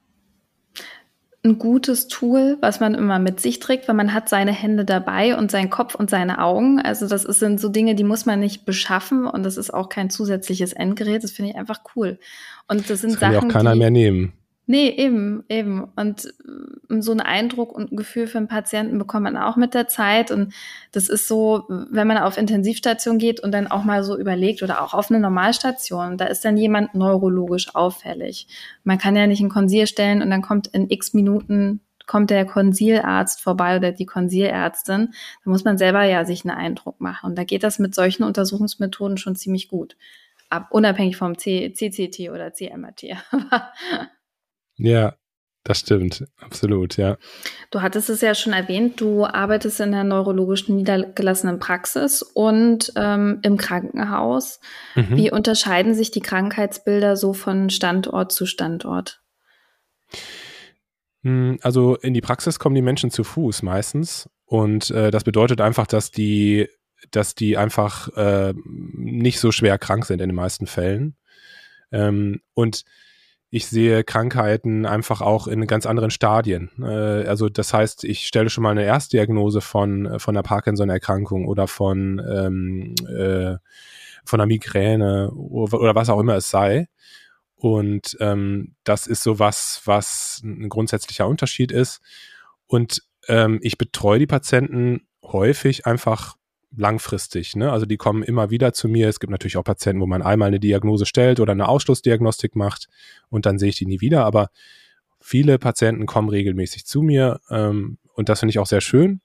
Ein 1.49 1.59
gutes 1.59 2.09
Tool, 2.09 2.59
was 2.61 2.79
man 2.79 2.95
immer 2.95 3.19
mit 3.19 3.41
sich 3.41 3.59
trägt, 3.59 3.89
weil 3.89 3.95
man 3.95 4.13
hat 4.13 4.29
seine 4.29 4.53
Hände 4.53 4.85
dabei 4.85 5.35
und 5.35 5.51
seinen 5.51 5.71
Kopf 5.71 5.95
und 5.95 6.11
seine 6.11 6.43
Augen. 6.43 6.79
Also 6.79 7.09
das 7.09 7.23
sind 7.23 7.59
so 7.59 7.71
Dinge, 7.71 7.95
die 7.95 8.05
muss 8.05 8.27
man 8.27 8.39
nicht 8.39 8.67
beschaffen 8.67 9.27
und 9.27 9.45
das 9.45 9.57
ist 9.57 9.73
auch 9.73 9.89
kein 9.89 10.11
zusätzliches 10.11 10.75
Endgerät. 10.75 11.25
Das 11.25 11.31
finde 11.31 11.53
ich 11.53 11.57
einfach 11.57 11.81
cool. 11.97 12.19
Und 12.69 12.91
das 12.91 13.01
sind 13.01 13.15
das 13.15 13.21
kann 13.21 13.33
Sachen, 13.33 13.49
ja 13.49 13.49
auch 13.49 13.53
keiner 13.53 13.73
die, 13.73 13.79
mehr 13.79 13.91
nehmen. 13.91 14.33
Nee, 14.71 14.91
eben, 14.91 15.45
eben. 15.49 15.85
Und 15.97 16.35
so 16.91 17.11
einen 17.11 17.23
Eindruck 17.23 17.73
und 17.73 17.91
ein 17.91 17.97
Gefühl 17.97 18.27
für 18.27 18.37
einen 18.37 18.49
Patienten 18.49 18.99
bekommt 18.99 19.25
man 19.25 19.39
auch 19.39 19.57
mit 19.57 19.73
der 19.73 19.89
Zeit. 19.89 20.31
Und 20.31 20.53
das 20.93 21.09
ist 21.09 21.27
so, 21.27 21.65
wenn 21.69 22.07
man 22.07 22.19
auf 22.19 22.37
Intensivstation 22.37 23.17
geht 23.17 23.41
und 23.41 23.53
dann 23.53 23.67
auch 23.67 23.83
mal 23.83 24.05
so 24.05 24.19
überlegt 24.19 24.63
oder 24.63 24.83
auch 24.83 24.93
auf 24.93 25.11
eine 25.11 25.21
Normalstation, 25.21 26.19
da 26.19 26.27
ist 26.27 26.45
dann 26.45 26.59
jemand 26.59 26.95
neurologisch 26.95 27.75
auffällig. 27.75 28.47
Man 28.85 28.99
kann 28.99 29.17
ja 29.17 29.27
nicht 29.27 29.41
ein 29.41 29.49
Konsil 29.49 29.87
stellen 29.87 30.21
und 30.21 30.29
dann 30.29 30.43
kommt 30.43 30.67
in 30.67 30.91
x 30.91 31.15
Minuten 31.15 31.81
kommt 32.07 32.29
der 32.29 32.45
Konsilarzt 32.45 33.41
vorbei 33.41 33.79
oder 33.79 33.93
die 33.93 34.07
Konsilärztin, 34.07 35.15
da 35.45 35.51
muss 35.51 35.65
man 35.65 35.79
selber 35.79 36.05
ja 36.05 36.27
sich 36.27 36.45
einen 36.45 36.57
Eindruck 36.57 37.01
machen. 37.01 37.31
Und 37.31 37.39
da 37.39 37.45
geht 37.45 37.63
das 37.63 37.79
mit 37.79 37.95
solchen 37.95 38.25
Untersuchungsmethoden 38.25 39.17
schon 39.17 39.35
ziemlich 39.35 39.69
gut. 39.69 39.97
Ab, 40.51 40.69
unabhängig 40.71 41.17
vom 41.17 41.39
C 41.39 41.73
CCT 41.73 42.31
oder 42.31 42.53
CMRT. 42.53 43.17
Ja, 44.79 45.15
das 45.65 45.81
stimmt, 45.81 46.25
absolut, 46.41 46.97
ja. 46.97 47.19
Du 47.71 47.83
hattest 47.83 48.09
es 48.09 48.23
ja 48.23 48.35
schon 48.35 48.55
erwähnt, 48.55 49.01
du 49.01 49.27
arbeitest 49.27 49.81
in 49.81 49.93
der 49.93 50.05
neurologischen 50.05 50.77
niedergelassenen 50.77 51.59
Praxis 51.59 52.23
und 52.23 52.91
ähm, 52.97 53.41
im 53.43 53.59
Krankenhaus. 53.59 54.61
Mhm. 54.95 55.17
Wie 55.17 55.31
unterscheiden 55.31 55.95
sich 55.95 56.11
die 56.11 56.21
Krankheitsbilder 56.21 57.17
so 57.17 57.35
von 57.35 57.69
Standort 57.69 58.33
zu 58.33 58.47
Standort? 58.47 59.21
Hm, 61.23 61.59
also 61.63 61.97
in 61.97 62.15
die 62.15 62.23
Praxis 62.23 62.59
kommen 62.59 62.75
die 62.75 62.81
Menschen 62.81 63.11
zu 63.11 63.23
Fuß 63.23 63.63
meistens 63.63 64.31
und 64.47 64.91
äh, 64.91 65.11
das 65.11 65.25
bedeutet 65.25 65.61
einfach, 65.61 65.87
dass 65.87 66.11
die, 66.11 66.69
dass 67.11 67.35
die 67.35 67.59
einfach 67.59 68.09
äh, 68.17 68.55
nicht 68.65 69.39
so 69.39 69.53
schwer 69.53 69.77
krank 69.77 70.07
sind 70.07 70.23
in 70.23 70.31
den 70.31 70.37
meisten 70.37 70.67
Fällen. 70.67 71.17
Ähm, 71.93 72.41
und 72.55 72.85
ich 73.51 73.67
sehe 73.67 74.05
Krankheiten 74.05 74.85
einfach 74.85 75.23
auch 75.23 75.47
in 75.47 75.67
ganz 75.67 75.87
anderen 75.87 76.11
Stadien. 76.11 76.71
Äh, 76.81 77.27
also 77.27 77.49
das 77.49 77.73
heißt, 77.73 78.05
ich 78.05 78.27
stelle 78.27 78.51
schon 78.51 78.63
mal 78.63 78.71
eine 78.71 78.85
Erstdiagnose 78.85 79.61
von, 79.61 80.07
äh, 80.07 80.19
von 80.19 80.37
einer 80.37 80.43
Parkinson-Erkrankung 80.43 81.47
oder 81.47 81.67
von, 81.67 82.21
ähm, 82.31 82.95
äh, 83.09 83.57
von 84.25 84.41
einer 84.41 84.47
Migräne 84.47 85.31
oder, 85.31 85.95
was 85.95 86.11
auch 86.11 86.21
immer 86.21 86.37
es 86.37 86.51
sei. 86.51 86.89
Und 87.55 88.17
ähm, 88.21 88.75
das 88.85 89.07
ist 89.07 89.23
so 89.23 89.39
was, 89.39 89.81
was 89.85 90.43
ein 90.45 90.69
grundsätzlicher 90.69 91.27
Unterschied 91.27 91.73
ist. 91.73 92.01
Und 92.67 93.03
ähm, 93.29 93.59
ich 93.63 93.79
betreue 93.79 94.19
die 94.19 94.27
Patienten 94.27 95.09
häufig 95.25 95.87
einfach 95.87 96.37
langfristig. 96.77 97.57
Ne? 97.57 97.73
Also 97.73 97.87
die 97.87 97.97
kommen 97.97 98.23
immer 98.23 98.51
wieder 98.51 98.73
zu 98.73 98.89
mir. 98.89 99.09
Es 99.09 99.21
gibt 99.21 99.31
natürlich 99.31 99.57
auch 99.57 99.65
Patienten, 99.65 100.01
wo 100.01 100.07
man 100.07 100.23
einmal 100.23 100.49
eine 100.49 100.61
Diagnose 100.61 101.07
stellt 101.07 101.41
oder 101.41 101.53
eine 101.53 101.69
Ausschlussdiagnostik 101.69 102.57
macht 102.57 102.89
und 103.31 103.47
dann 103.47 103.59
sehe 103.59 103.71
ich 103.71 103.77
die 103.77 103.87
nie 103.87 104.01
wieder. 104.01 104.25
Aber 104.25 104.51
viele 105.21 105.59
Patienten 105.59 106.07
kommen 106.07 106.29
regelmäßig 106.29 106.85
zu 106.85 107.03
mir 107.03 107.41
ähm, 107.51 107.99
und 108.15 108.29
das 108.29 108.41
finde 108.41 108.51
ich 108.51 108.59
auch 108.59 108.67
sehr 108.67 108.81
schön. 108.81 109.21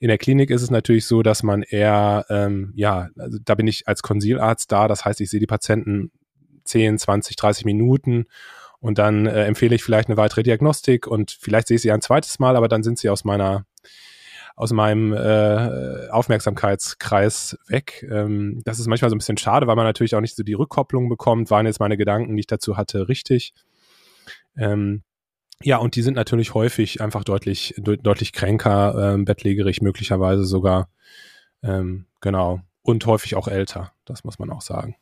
In 0.00 0.08
der 0.08 0.18
Klinik 0.18 0.50
ist 0.50 0.62
es 0.62 0.70
natürlich 0.70 1.06
so, 1.06 1.22
dass 1.22 1.42
man 1.42 1.62
eher, 1.62 2.26
ähm, 2.28 2.72
ja, 2.74 3.08
also 3.16 3.38
da 3.42 3.54
bin 3.54 3.68
ich 3.68 3.86
als 3.86 4.02
Konsilarzt 4.02 4.72
da. 4.72 4.88
Das 4.88 5.04
heißt, 5.04 5.20
ich 5.20 5.30
sehe 5.30 5.40
die 5.40 5.46
Patienten 5.46 6.10
10, 6.64 6.98
20, 6.98 7.36
30 7.36 7.64
Minuten 7.64 8.26
und 8.80 8.98
dann 8.98 9.26
äh, 9.26 9.44
empfehle 9.44 9.76
ich 9.76 9.84
vielleicht 9.84 10.08
eine 10.08 10.16
weitere 10.16 10.42
Diagnostik 10.42 11.06
und 11.06 11.30
vielleicht 11.30 11.68
sehe 11.68 11.76
ich 11.76 11.82
sie 11.82 11.92
ein 11.92 12.00
zweites 12.00 12.38
Mal, 12.40 12.56
aber 12.56 12.68
dann 12.68 12.82
sind 12.82 12.98
sie 12.98 13.08
aus 13.08 13.24
meiner 13.24 13.64
aus 14.56 14.72
meinem 14.72 15.12
äh, 15.12 16.08
Aufmerksamkeitskreis 16.10 17.58
weg. 17.68 18.06
Ähm, 18.10 18.60
das 18.64 18.78
ist 18.78 18.86
manchmal 18.86 19.10
so 19.10 19.16
ein 19.16 19.18
bisschen 19.18 19.38
schade, 19.38 19.66
weil 19.66 19.76
man 19.76 19.86
natürlich 19.86 20.14
auch 20.14 20.20
nicht 20.20 20.36
so 20.36 20.42
die 20.42 20.52
Rückkopplung 20.54 21.08
bekommt. 21.08 21.50
Waren 21.50 21.66
jetzt 21.66 21.80
meine 21.80 21.96
Gedanken, 21.96 22.36
die 22.36 22.40
ich 22.40 22.46
dazu 22.46 22.76
hatte, 22.76 23.08
richtig? 23.08 23.54
Ähm, 24.56 25.02
ja, 25.62 25.78
und 25.78 25.96
die 25.96 26.02
sind 26.02 26.14
natürlich 26.14 26.54
häufig 26.54 27.00
einfach 27.00 27.24
deutlich, 27.24 27.74
de 27.78 27.96
deutlich 27.96 28.32
kränker, 28.32 29.14
ähm, 29.14 29.24
bettlägerig 29.24 29.80
möglicherweise 29.80 30.44
sogar. 30.44 30.88
Ähm, 31.62 32.06
genau. 32.20 32.60
Und 32.82 33.06
häufig 33.06 33.36
auch 33.36 33.46
älter, 33.48 33.92
das 34.04 34.24
muss 34.24 34.38
man 34.38 34.50
auch 34.50 34.62
sagen. 34.62 34.96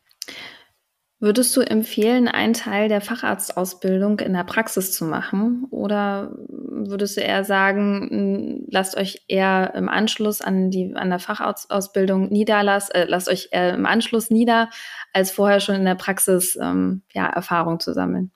Würdest 1.22 1.54
du 1.54 1.60
empfehlen, 1.60 2.28
einen 2.28 2.54
Teil 2.54 2.88
der 2.88 3.02
Facharztausbildung 3.02 4.20
in 4.20 4.32
der 4.32 4.44
Praxis 4.44 4.92
zu 4.92 5.04
machen? 5.04 5.66
Oder 5.70 6.34
würdest 6.48 7.18
du 7.18 7.20
eher 7.20 7.44
sagen, 7.44 8.64
lasst 8.70 8.96
euch 8.96 9.24
eher 9.28 9.74
im 9.74 9.90
Anschluss 9.90 10.40
an 10.40 10.70
die 10.70 10.96
an 10.96 11.10
der 11.10 11.18
Facharztausbildung 11.18 12.30
niederlassen, 12.30 12.94
äh, 12.94 13.04
lasst 13.04 13.28
euch 13.28 13.48
eher 13.52 13.74
im 13.74 13.84
Anschluss 13.84 14.30
nieder, 14.30 14.70
als 15.12 15.30
vorher 15.30 15.60
schon 15.60 15.74
in 15.74 15.84
der 15.84 15.94
Praxis 15.94 16.58
ähm, 16.58 17.02
ja, 17.12 17.26
Erfahrung 17.26 17.80
zu 17.80 17.92
sammeln? 17.92 18.30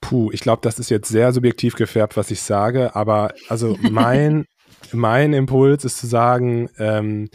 Puh, 0.00 0.30
ich 0.32 0.40
glaube, 0.40 0.60
das 0.62 0.78
ist 0.78 0.88
jetzt 0.88 1.10
sehr 1.10 1.30
subjektiv 1.34 1.74
gefärbt, 1.74 2.16
was 2.16 2.30
ich 2.30 2.40
sage, 2.40 2.96
aber 2.96 3.34
also 3.50 3.76
mein, 3.82 4.46
mein 4.92 5.34
Impuls 5.34 5.84
ist 5.84 5.98
zu 5.98 6.06
sagen, 6.06 6.70
ähm, 6.78 7.28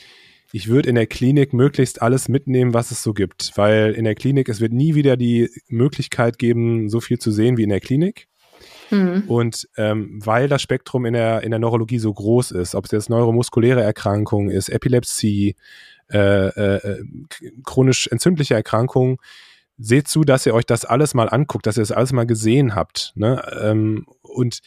ich 0.52 0.68
würde 0.68 0.90
in 0.90 0.96
der 0.96 1.08
Klinik 1.08 1.54
möglichst 1.54 2.02
alles 2.02 2.28
mitnehmen, 2.28 2.74
was 2.74 2.92
es 2.92 3.04
so 3.04 3.14
gibt, 3.14 3.52
weil 3.56 3.94
in 3.94 4.04
der 4.04 4.16
Klinik, 4.16 4.50
es 4.50 4.60
wird 4.60 4.74
nie 4.74 4.96
wieder 4.96 5.16
die 5.16 5.50
Möglichkeit 5.68 6.38
geben, 6.38 6.90
so 6.90 7.00
viel 7.00 7.20
zu 7.20 7.32
sehen 7.32 7.58
wie 7.58 7.64
in 7.64 7.70
der 7.70 7.80
Klinik. 7.80 8.28
Mhm. 8.90 9.24
Und 9.28 9.70
ähm, 9.78 10.20
weil 10.24 10.50
das 10.50 10.62
Spektrum 10.62 11.06
in 11.06 11.14
der, 11.14 11.44
in 11.44 11.52
der 11.52 11.60
Neurologie 11.60 12.00
so 12.00 12.14
groß 12.14 12.52
ist, 12.52 12.76
ob 12.76 12.86
es 12.86 12.92
jetzt 12.92 13.10
neuromuskuläre 13.10 13.82
Erkrankungen 13.82 14.50
ist, 14.50 14.70
Epilepsie, 14.70 15.56
äh, 16.12 16.48
äh, 16.48 17.04
chronisch 17.64 18.08
entzündliche 18.08 18.56
Erkrankungen, 18.56 19.18
seht 19.78 20.10
zu, 20.10 20.24
dass 20.24 20.46
ihr 20.46 20.54
euch 20.54 20.66
das 20.66 20.84
alles 20.84 21.14
mal 21.14 21.30
anguckt, 21.30 21.66
dass 21.66 21.78
ihr 21.78 21.82
das 21.82 21.94
alles 21.94 22.12
mal 22.12 22.26
gesehen 22.26 22.76
habt. 22.76 23.14
Ne? 23.16 23.42
Ähm, 23.62 24.06
und 24.22 24.60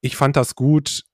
ich 0.00 0.16
fand 0.16 0.36
das 0.36 0.56
gut, 0.56 1.04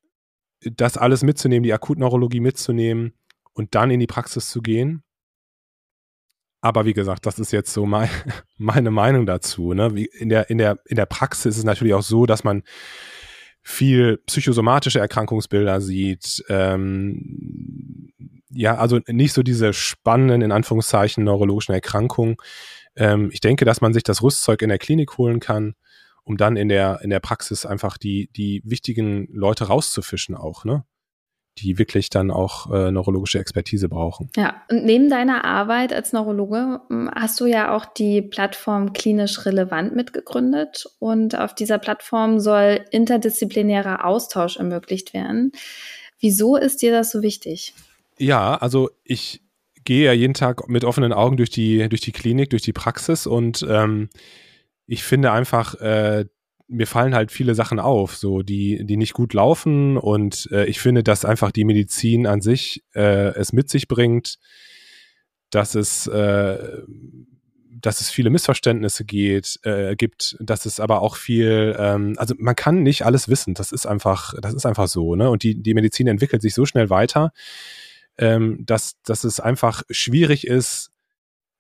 das 0.61 0.97
alles 0.97 1.23
mitzunehmen, 1.23 1.63
die 1.63 1.75
Akutneurologie 1.75 2.41
mitzunehmen 2.41 3.13
und 3.55 3.75
dann 3.75 3.91
in 3.91 4.01
die 4.01 4.07
Praxis 4.07 4.51
zu 4.51 4.61
gehen. 4.61 5.03
Aber 6.61 6.85
wie 6.87 6.95
gesagt, 6.95 7.27
das 7.27 7.39
ist 7.39 7.53
jetzt 7.53 7.73
so 7.73 7.87
mein, 7.87 8.09
meine 8.59 8.91
Meinung 8.91 9.27
dazu. 9.27 9.73
Ne? 9.73 9.95
Wie 9.95 10.07
in, 10.07 10.29
der, 10.29 10.51
in, 10.51 10.59
der, 10.59 10.79
in 10.87 10.97
der 10.97 11.07
Praxis 11.07 11.55
ist 11.55 11.59
es 11.59 11.65
natürlich 11.65 11.95
auch 11.95 12.03
so, 12.03 12.27
dass 12.27 12.45
man 12.45 12.63
viel 13.63 14.19
psychosomatische 14.27 15.01
Erkrankungsbilder 15.01 15.81
sieht. 15.81 16.45
Ähm, 16.49 18.13
ja, 18.51 18.77
also 18.77 19.01
nicht 19.09 19.33
so 19.33 19.43
diese 19.43 19.73
spannenden, 19.73 20.43
in 20.43 20.53
Anführungszeichen, 20.53 21.25
neurologischen 21.25 21.75
Erkrankungen. 21.75 22.37
Ähm, 22.97 23.31
ich 23.33 23.41
denke, 23.41 23.65
dass 23.65 23.81
man 23.81 23.93
sich 23.93 24.03
das 24.03 24.23
Rüstzeug 24.23 24.63
in 24.63 24.69
der 24.69 24.79
Klinik 24.79 25.19
holen 25.19 25.41
kann, 25.41 25.75
um 26.23 26.37
dann 26.37 26.57
in 26.57 26.69
der, 26.69 27.01
in 27.03 27.11
der 27.11 27.21
Praxis 27.21 27.67
einfach 27.67 27.99
die, 27.99 28.31
die 28.37 28.63
wichtigen 28.65 29.29
Leute 29.33 29.65
rauszufischen 29.65 30.35
auch, 30.35 30.65
ne? 30.65 30.85
Die 31.59 31.79
wirklich 31.79 32.11
dann 32.11 32.31
auch 32.31 32.71
äh, 32.73 32.91
neurologische 32.91 33.39
Expertise 33.39 33.89
brauchen. 33.89 34.31
Ja, 34.37 34.63
und 34.71 34.85
neben 34.85 35.09
deiner 35.09 35.45
Arbeit 35.45 35.93
als 35.93 36.13
Neurologe 36.13 36.81
hm, 36.89 37.11
hast 37.15 37.41
du 37.41 37.47
ja 37.47 37.75
auch 37.75 37.85
die 37.87 38.23
Plattform 38.23 38.93
Klinisch 38.93 39.45
Relevant 39.47 39.95
mitgegründet 39.95 40.87
und 40.99 41.39
auf 41.39 41.55
dieser 41.55 41.79
Plattform 41.79 42.41
soll 42.41 42.85
interdisziplinärer 42.91 44.05
Austausch 44.05 44.57
ermöglicht 44.57 45.15
werden. 45.15 45.53
Wieso 46.21 46.57
ist 46.57 46.83
dir 46.83 46.93
das 46.93 47.11
so 47.11 47.23
wichtig? 47.23 47.75
Ja, 48.19 48.57
also 48.57 48.91
ich 49.05 49.43
gehe 49.85 50.07
ja 50.07 50.13
jeden 50.13 50.35
Tag 50.35 50.69
mit 50.69 50.85
offenen 50.85 51.13
Augen 51.13 51.37
durch 51.37 51.51
die, 51.51 51.89
durch 51.89 52.01
die 52.01 52.13
Klinik, 52.13 52.51
durch 52.51 52.63
die 52.63 52.73
Praxis 52.73 53.27
und 53.27 53.65
ähm, 53.69 54.09
ich 54.87 55.03
finde 55.03 55.33
einfach, 55.33 55.75
äh, 55.81 56.27
mir 56.69 56.87
fallen 56.87 57.15
halt 57.15 57.31
viele 57.31 57.55
Sachen 57.55 57.79
auf, 57.79 58.17
so 58.17 58.43
die, 58.43 58.85
die 58.85 58.97
nicht 58.97 59.13
gut 59.13 59.35
laufen 59.35 59.97
und 59.97 60.49
äh, 60.51 60.65
ich 60.67 60.81
finde, 60.81 61.03
dass 61.03 61.25
einfach 61.25 61.53
die 61.53 61.65
Medizin 61.65 62.27
an 62.27 62.41
sich 62.41 62.85
äh, 62.95 63.35
es 63.35 63.53
mit 63.53 63.69
sich 63.69 63.87
bringt, 63.87 64.39
dass 65.51 65.75
es, 65.75 66.07
äh, 66.07 66.83
dass 67.71 68.01
es 68.01 68.11
viele 68.11 68.31
Missverständnisse 68.31 69.05
geht, 69.05 69.59
äh, 69.63 69.95
gibt, 69.95 70.37
dass 70.41 70.65
es 70.65 70.81
aber 70.81 71.03
auch 71.03 71.17
viel, 71.17 71.77
ähm, 71.79 72.15
also 72.17 72.35
man 72.39 72.57
kann 72.57 72.83
nicht 72.83 73.05
alles 73.05 73.29
wissen, 73.29 73.55
das 73.55 73.71
ist 73.71 73.87
einfach, 73.87 74.35
das 74.41 74.55
ist 74.55 74.65
einfach 74.65 74.89
so, 74.89 75.15
ne? 75.15 75.31
Und 75.31 75.43
die, 75.43 75.63
die 75.63 75.75
Medizin 75.75 76.07
entwickelt 76.07 76.41
sich 76.41 76.55
so 76.55 76.65
schnell 76.65 76.89
weiter, 76.89 77.33
ähm, 78.17 78.65
dass, 78.65 79.01
dass 79.03 79.25
es 79.25 79.39
einfach 79.39 79.83
schwierig 79.91 80.47
ist, 80.47 80.91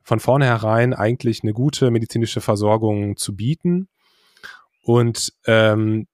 von 0.02 0.20
vornherein 0.20 0.92
eigentlich 0.92 1.42
eine 1.42 1.52
gute 1.52 1.90
medizinische 1.90 2.40
Versorgung 2.40 3.16
zu 3.16 3.34
bieten. 3.34 3.88
Und 4.84 5.32
ähm, 5.46 6.06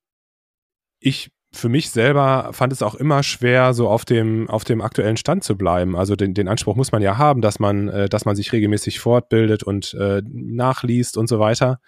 ich 1.00 1.30
für 1.52 1.68
mich 1.68 1.90
selber 1.90 2.50
fand 2.52 2.72
es 2.72 2.82
auch 2.82 2.94
immer 2.94 3.24
schwer, 3.24 3.74
so 3.74 3.88
auf 3.88 4.04
dem, 4.04 4.48
auf 4.48 4.62
dem 4.62 4.80
aktuellen 4.80 5.16
Stand 5.16 5.42
zu 5.42 5.56
bleiben. 5.56 5.96
Also 5.96 6.14
den, 6.14 6.32
den 6.32 6.46
Anspruch 6.46 6.76
muss 6.76 6.92
man 6.92 7.02
ja 7.02 7.18
haben, 7.18 7.40
dass 7.40 7.58
man, 7.58 7.88
äh, 7.88 8.08
dass 8.08 8.24
man 8.24 8.36
sich 8.36 8.52
regelmäßig 8.52 9.00
fortbildet 9.00 9.64
und 9.64 9.94
äh, 9.94 10.22
nachliest 10.24 11.16
und 11.16 11.28
so 11.28 11.40
weiter. 11.40 11.80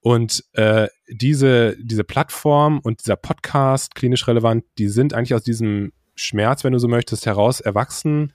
Und 0.00 0.44
äh, 0.52 0.88
diese, 1.08 1.76
diese 1.78 2.04
Plattform 2.04 2.78
und 2.78 3.00
dieser 3.00 3.16
Podcast, 3.16 3.94
klinisch 3.94 4.26
relevant, 4.26 4.64
die 4.78 4.88
sind 4.88 5.12
eigentlich 5.12 5.34
aus 5.34 5.42
diesem 5.42 5.92
Schmerz, 6.14 6.64
wenn 6.64 6.72
du 6.72 6.78
so 6.78 6.88
möchtest, 6.88 7.26
heraus 7.26 7.60
erwachsen 7.60 8.32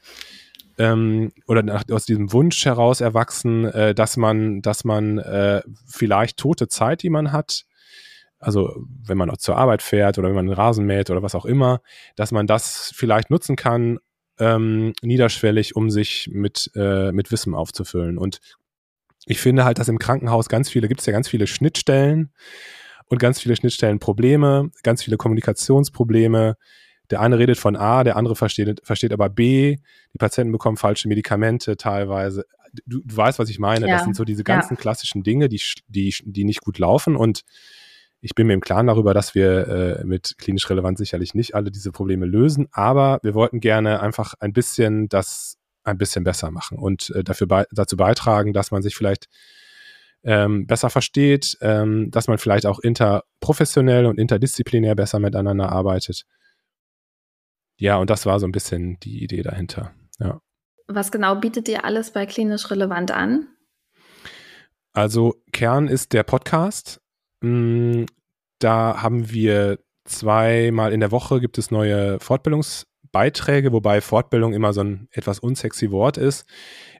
ähm, 0.78 1.32
oder 1.48 1.64
nach, 1.64 1.84
aus 1.92 2.06
diesem 2.06 2.32
Wunsch 2.34 2.66
heraus 2.66 3.02
erwachsen, 3.02 3.66
äh, 3.66 3.94
dass 3.94 4.18
man, 4.18 4.62
dass 4.62 4.84
man 4.84 5.18
äh, 5.18 5.62
vielleicht 5.86 6.38
tote 6.38 6.68
Zeit, 6.68 7.04
die 7.04 7.10
man 7.10 7.32
hat, 7.32 7.66
also 8.40 8.84
wenn 9.06 9.18
man 9.18 9.30
auch 9.30 9.38
zur 9.38 9.58
Arbeit 9.58 9.82
fährt 9.82 10.18
oder 10.18 10.28
wenn 10.28 10.36
man 10.36 10.48
einen 10.48 10.56
Rasen 10.56 10.86
mäht 10.86 11.10
oder 11.10 11.22
was 11.22 11.36
auch 11.36 11.46
immer, 11.46 11.82
dass 12.16 12.32
man 12.32 12.48
das 12.48 12.92
vielleicht 12.96 13.30
nutzen 13.30 13.56
kann, 13.56 14.00
ähm, 14.40 14.94
niederschwellig, 15.02 15.76
um 15.76 15.92
sich 15.92 16.30
mit, 16.32 16.72
äh, 16.76 17.12
mit 17.12 17.32
Wissen 17.32 17.54
aufzufüllen. 17.54 18.18
Und 18.18 18.40
ich 19.26 19.40
finde 19.40 19.64
halt, 19.64 19.78
dass 19.78 19.88
im 19.88 20.00
Krankenhaus 20.00 20.50
ganz 20.50 20.70
viele, 20.70 20.88
gibt 20.88 21.02
es 21.02 21.06
ja 21.06 21.14
ganz 21.14 21.30
viele 21.30 21.46
Schnittstellen 21.46 22.32
und 23.06 23.20
ganz 23.20 23.40
viele 23.40 23.56
Schnittstellenprobleme, 23.56 24.72
ganz 24.82 25.04
viele 25.04 25.18
Kommunikationsprobleme, 25.18 26.58
der 27.12 27.22
eine 27.22 27.38
redet 27.38 27.58
von 27.58 27.76
A, 27.76 28.04
der 28.04 28.16
andere 28.16 28.36
versteht, 28.36 28.82
versteht 28.84 29.14
aber 29.14 29.30
B. 29.30 29.78
Die 30.14 30.18
Patienten 30.18 30.52
bekommen 30.52 30.78
falsche 30.78 31.08
Medikamente 31.08 31.78
teilweise. 31.78 32.46
Du, 32.86 33.02
du 33.04 33.18
weißt, 33.18 33.38
was 33.38 33.50
ich 33.50 33.60
meine. 33.60 33.88
Ja. 33.88 33.96
Das 33.96 34.04
sind 34.04 34.16
so 34.16 34.24
diese 34.24 34.44
ganzen 34.44 34.76
ja. 34.76 34.80
klassischen 34.80 35.24
Dinge, 35.24 35.50
die, 35.50 35.62
die, 35.88 36.16
die 36.24 36.46
nicht 36.46 36.62
gut 36.62 36.80
laufen. 36.80 37.16
Und 37.16 37.42
ich 38.22 38.36
bin 38.36 38.48
mir 38.48 38.54
im 38.54 38.62
Klaren 38.62 38.88
darüber, 38.88 39.14
dass 39.14 39.36
wir 39.36 39.68
äh, 39.68 40.06
mit 40.06 40.36
klinisch 40.38 40.70
relevant 40.70 40.98
sicherlich 40.98 41.34
nicht 41.34 41.56
alle 41.56 41.72
diese 41.72 41.92
Probleme 41.92 42.26
lösen, 42.26 42.68
aber 42.72 43.20
wir 43.24 43.34
wollten 43.34 43.60
gerne 43.60 44.00
einfach 44.00 44.36
ein 44.40 44.54
bisschen 44.54 45.10
das 45.10 45.58
ein 45.84 45.98
bisschen 45.98 46.24
besser 46.24 46.52
machen 46.52 46.78
und 46.78 47.10
äh, 47.16 47.24
dafür 47.24 47.48
bei, 47.48 47.66
dazu 47.72 47.98
beitragen, 47.98 48.54
dass 48.54 48.70
man 48.70 48.84
sich 48.84 48.96
vielleicht 48.96 49.26
ähm, 50.24 50.68
besser 50.68 50.92
versteht, 50.92 51.58
ähm, 51.62 52.12
dass 52.12 52.28
man 52.28 52.38
vielleicht 52.38 52.68
auch 52.68 52.78
interprofessionell 52.78 54.06
und 54.06 54.20
interdisziplinär 54.20 54.94
besser 54.94 55.18
miteinander 55.20 55.72
arbeitet 55.72 56.26
ja, 57.82 57.98
und 57.98 58.12
das 58.12 58.28
war 58.28 58.40
so 58.40 58.46
ein 58.46 58.52
bisschen 58.52 59.00
die 59.00 59.24
Idee 59.24 59.42
dahinter. 59.42 59.92
Ja. 60.20 60.40
Was 60.88 61.12
genau 61.12 61.36
bietet 61.36 61.68
ihr 61.68 61.84
alles 61.84 62.14
bei 62.14 62.28
Klinisch 62.28 62.70
Relevant 62.70 63.10
an? 63.10 63.48
Also 64.94 65.42
Kern 65.52 65.88
ist 65.88 66.14
der 66.14 66.22
Podcast. 66.22 67.02
Mm, 67.42 68.04
da 68.60 69.02
haben 69.02 69.32
wir 69.32 69.80
zweimal 70.06 70.94
in 70.94 71.00
der 71.00 71.12
Woche 71.12 71.42
gibt 71.42 71.58
es 71.58 71.72
neue 71.72 72.18
Fortbildungs- 72.18 72.86
Beiträge, 73.12 73.72
wobei 73.72 74.02
Fortbildung 74.02 74.54
immer 74.54 74.74
so 74.74 74.82
ein 74.82 75.08
etwas 75.12 75.40
unsexy 75.40 75.92
Wort 75.92 76.18
ist. 76.18 76.46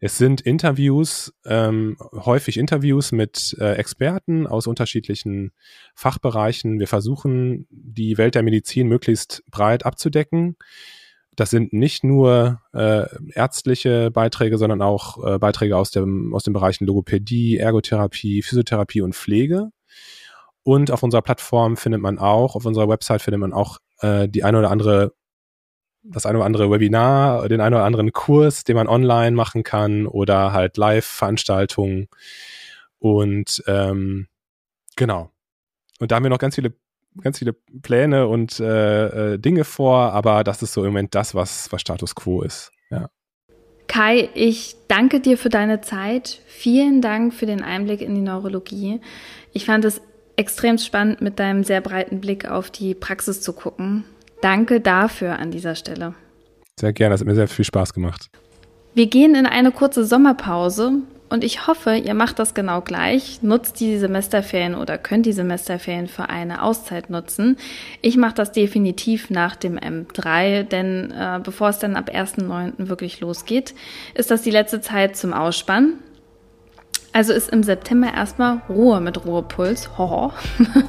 Es 0.02 0.18
sind 0.18 0.42
Interviews, 0.42 1.34
ähm, 1.46 1.98
häufig 2.14 2.58
Interviews 2.58 3.12
mit 3.12 3.56
äh, 3.60 3.74
Experten 3.76 4.48
aus 4.48 4.68
unterschiedlichen 4.68 5.52
Fachbereichen. 5.96 6.80
Wir 6.80 6.88
versuchen, 6.88 7.68
die 7.70 8.18
Welt 8.18 8.36
der 8.36 8.44
Medizin 8.44 8.88
möglichst 8.88 9.44
breit 9.50 9.86
abzudecken. 9.86 10.58
Das 11.36 11.50
sind 11.50 11.72
nicht 11.72 12.04
nur 12.04 12.62
äh, 12.74 13.06
ärztliche 13.34 14.12
Beiträge, 14.12 14.58
sondern 14.58 14.82
auch 14.82 15.24
äh, 15.26 15.40
Beiträge 15.40 15.78
aus, 15.78 15.92
dem, 15.92 16.34
aus 16.34 16.44
den 16.44 16.54
Bereichen 16.54 16.86
Logopädie, 16.86 17.58
Ergotherapie, 17.58 18.42
Physiotherapie 18.42 19.02
und 19.02 19.16
Pflege. 19.16 19.70
Und 20.64 20.92
auf 20.92 21.04
unserer 21.04 21.22
Plattform 21.22 21.78
findet 21.78 22.02
man 22.02 22.20
auch, 22.20 22.56
auf 22.56 22.66
unserer 22.66 22.90
Website 22.90 23.22
findet 23.22 23.40
man 23.40 23.54
auch 23.54 23.80
äh, 24.02 24.28
die 24.28 24.44
eine 24.44 24.60
oder 24.60 24.70
andere 24.70 25.14
das 26.04 26.26
eine 26.26 26.40
oder 26.40 26.46
andere 26.46 26.72
Webinar, 26.72 27.48
den 27.48 27.62
einen 27.62 27.76
oder 27.76 27.86
anderen 27.86 28.12
Kurs, 28.12 28.64
den 28.64 28.76
man 28.76 28.88
online 28.88 29.36
machen 29.36 29.64
kann 29.64 30.08
oder 30.08 30.54
halt 30.54 30.78
Live-Veranstaltungen. 30.78 32.08
Und 33.00 33.64
ähm, 33.68 34.28
genau. 34.96 35.32
Und 36.00 36.12
da 36.12 36.16
haben 36.16 36.24
wir 36.24 36.30
noch 36.30 36.40
ganz 36.40 36.56
viele, 36.56 36.74
ganz 37.22 37.40
viele 37.40 37.54
Pläne 37.54 38.28
und 38.28 38.60
äh, 38.60 39.34
äh, 39.34 39.38
Dinge 39.38 39.64
vor, 39.64 40.14
aber 40.14 40.44
das 40.44 40.64
ist 40.64 40.74
so 40.74 40.82
im 40.82 40.88
Moment 40.88 41.14
das, 41.14 41.36
was, 41.36 41.72
was 41.72 41.82
Status 41.82 42.16
quo 42.16 42.42
ist. 42.42 42.72
Ja. 42.90 43.10
Kai, 43.88 44.30
ich 44.34 44.76
danke 44.88 45.20
dir 45.20 45.38
für 45.38 45.50
deine 45.50 45.82
Zeit. 45.82 46.42
Vielen 46.48 47.02
Dank 47.02 47.34
für 47.34 47.46
den 47.46 47.62
Einblick 47.62 48.02
in 48.02 48.16
die 48.16 48.22
Neurologie. 48.22 49.02
Ich 49.54 49.66
fand 49.66 49.86
es 49.86 50.02
extrem 50.38 50.78
spannend, 50.78 51.22
mit 51.22 51.40
deinem 51.40 51.64
sehr 51.64 51.82
breiten 51.82 52.22
Blick 52.22 52.50
auf 52.50 52.72
die 52.72 52.96
Praxis 52.96 53.42
zu 53.42 53.54
gucken 53.54 54.06
Danke 54.42 54.82
dafür 54.82 55.40
an 55.40 55.52
dieser 55.52 55.76
Stelle. 55.76 56.16
Sehr 56.80 56.94
gerne, 56.94 57.14
das 57.14 57.22
hat 57.22 57.28
mir 57.28 57.36
sehr 57.36 57.48
viel 57.48 57.66
Spaß 57.66 57.94
gemacht. 57.94 58.30
Wir 58.94 59.08
gehen 59.08 59.36
in 59.36 59.46
eine 59.46 59.72
kurze 59.72 60.04
Sommerpause 60.04 60.94
und 61.30 61.46
ich 61.46 61.66
hoffe, 61.66 61.96
ihr 61.96 62.14
macht 62.14 62.40
das 62.40 62.54
genau 62.54 62.82
gleich. 62.82 63.42
Nutzt 63.42 63.80
die 63.80 63.98
Semesterferien 63.98 64.76
oder 64.76 64.98
könnt 64.98 65.26
die 65.26 65.32
Semesterferien 65.32 66.08
für 66.08 66.28
eine 66.30 66.62
Auszeit 66.62 67.10
nutzen. 67.10 67.56
Ich 68.02 68.18
mache 68.18 68.34
das 68.34 68.52
definitiv 68.52 69.30
nach 69.30 69.56
dem 69.56 69.78
M3, 69.78 70.64
denn 70.64 71.12
äh, 71.12 71.40
bevor 71.42 71.70
es 71.70 71.80
dann 71.80 71.96
ab 71.96 72.10
1.9. 72.10 72.90
wirklich 72.90 73.22
losgeht, 73.22 73.74
ist 74.14 74.30
das 74.30 74.42
die 74.42 74.52
letzte 74.52 74.82
Zeit 74.82 75.16
zum 75.16 75.32
Ausspannen. 75.32 76.00
Also 77.14 77.34
ist 77.34 77.50
im 77.50 77.62
September 77.62 78.14
erstmal 78.14 78.62
Ruhe 78.70 79.02
mit 79.02 79.26
Ruhepuls. 79.26 79.90
Hoho. 79.98 80.32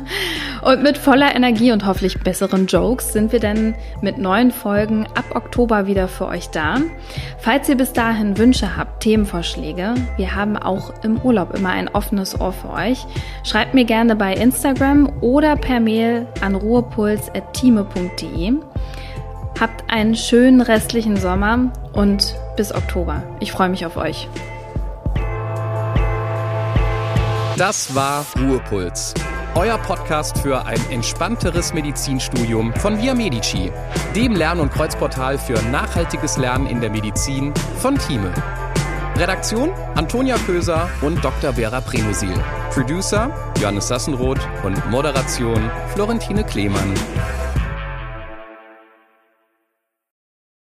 und 0.62 0.82
mit 0.82 0.96
voller 0.96 1.34
Energie 1.34 1.72
und 1.72 1.84
hoffentlich 1.84 2.20
besseren 2.20 2.66
Jokes 2.66 3.12
sind 3.12 3.32
wir 3.32 3.40
dann 3.40 3.74
mit 4.02 4.18
neuen 4.18 4.52
Folgen 4.52 5.06
ab 5.14 5.24
Oktober 5.34 5.88
wieder 5.88 6.06
für 6.06 6.26
euch 6.28 6.50
da. 6.50 6.76
Falls 7.38 7.68
ihr 7.68 7.76
bis 7.76 7.92
dahin 7.92 8.38
Wünsche 8.38 8.76
habt, 8.76 9.02
Themenvorschläge, 9.02 9.94
wir 10.16 10.34
haben 10.36 10.56
auch 10.56 10.92
im 11.02 11.20
Urlaub 11.20 11.56
immer 11.56 11.70
ein 11.70 11.88
offenes 11.88 12.40
Ohr 12.40 12.52
für 12.52 12.70
euch. 12.70 13.04
Schreibt 13.42 13.74
mir 13.74 13.84
gerne 13.84 14.14
bei 14.14 14.32
Instagram 14.34 15.12
oder 15.20 15.56
per 15.56 15.80
Mail 15.80 16.28
an 16.40 16.54
ruhepuls.time.de. 16.54 18.52
Habt 19.60 19.90
einen 19.90 20.14
schönen 20.14 20.60
restlichen 20.60 21.16
Sommer 21.16 21.72
und 21.92 22.36
bis 22.56 22.72
Oktober. 22.72 23.24
Ich 23.40 23.50
freue 23.52 23.68
mich 23.68 23.84
auf 23.86 23.96
euch. 23.96 24.28
Das 27.62 27.94
war 27.94 28.26
Ruhepuls, 28.36 29.14
euer 29.54 29.78
Podcast 29.78 30.36
für 30.38 30.66
ein 30.66 30.80
entspannteres 30.90 31.72
Medizinstudium 31.72 32.74
von 32.74 33.00
Via 33.00 33.14
Medici, 33.14 33.70
dem 34.16 34.34
Lern- 34.34 34.58
und 34.58 34.72
Kreuzportal 34.72 35.38
für 35.38 35.54
nachhaltiges 35.70 36.38
Lernen 36.38 36.66
in 36.66 36.80
der 36.80 36.90
Medizin 36.90 37.54
von 37.78 37.96
Thieme. 37.96 38.34
Redaktion 39.16 39.70
Antonia 39.94 40.38
Köser 40.38 40.90
und 41.02 41.24
Dr. 41.24 41.52
Vera 41.52 41.80
Premusil. 41.80 42.34
Producer 42.70 43.30
Johannes 43.60 43.86
Sassenroth 43.86 44.40
und 44.64 44.84
Moderation 44.90 45.70
Florentine 45.94 46.42
Klemann. 46.42 46.92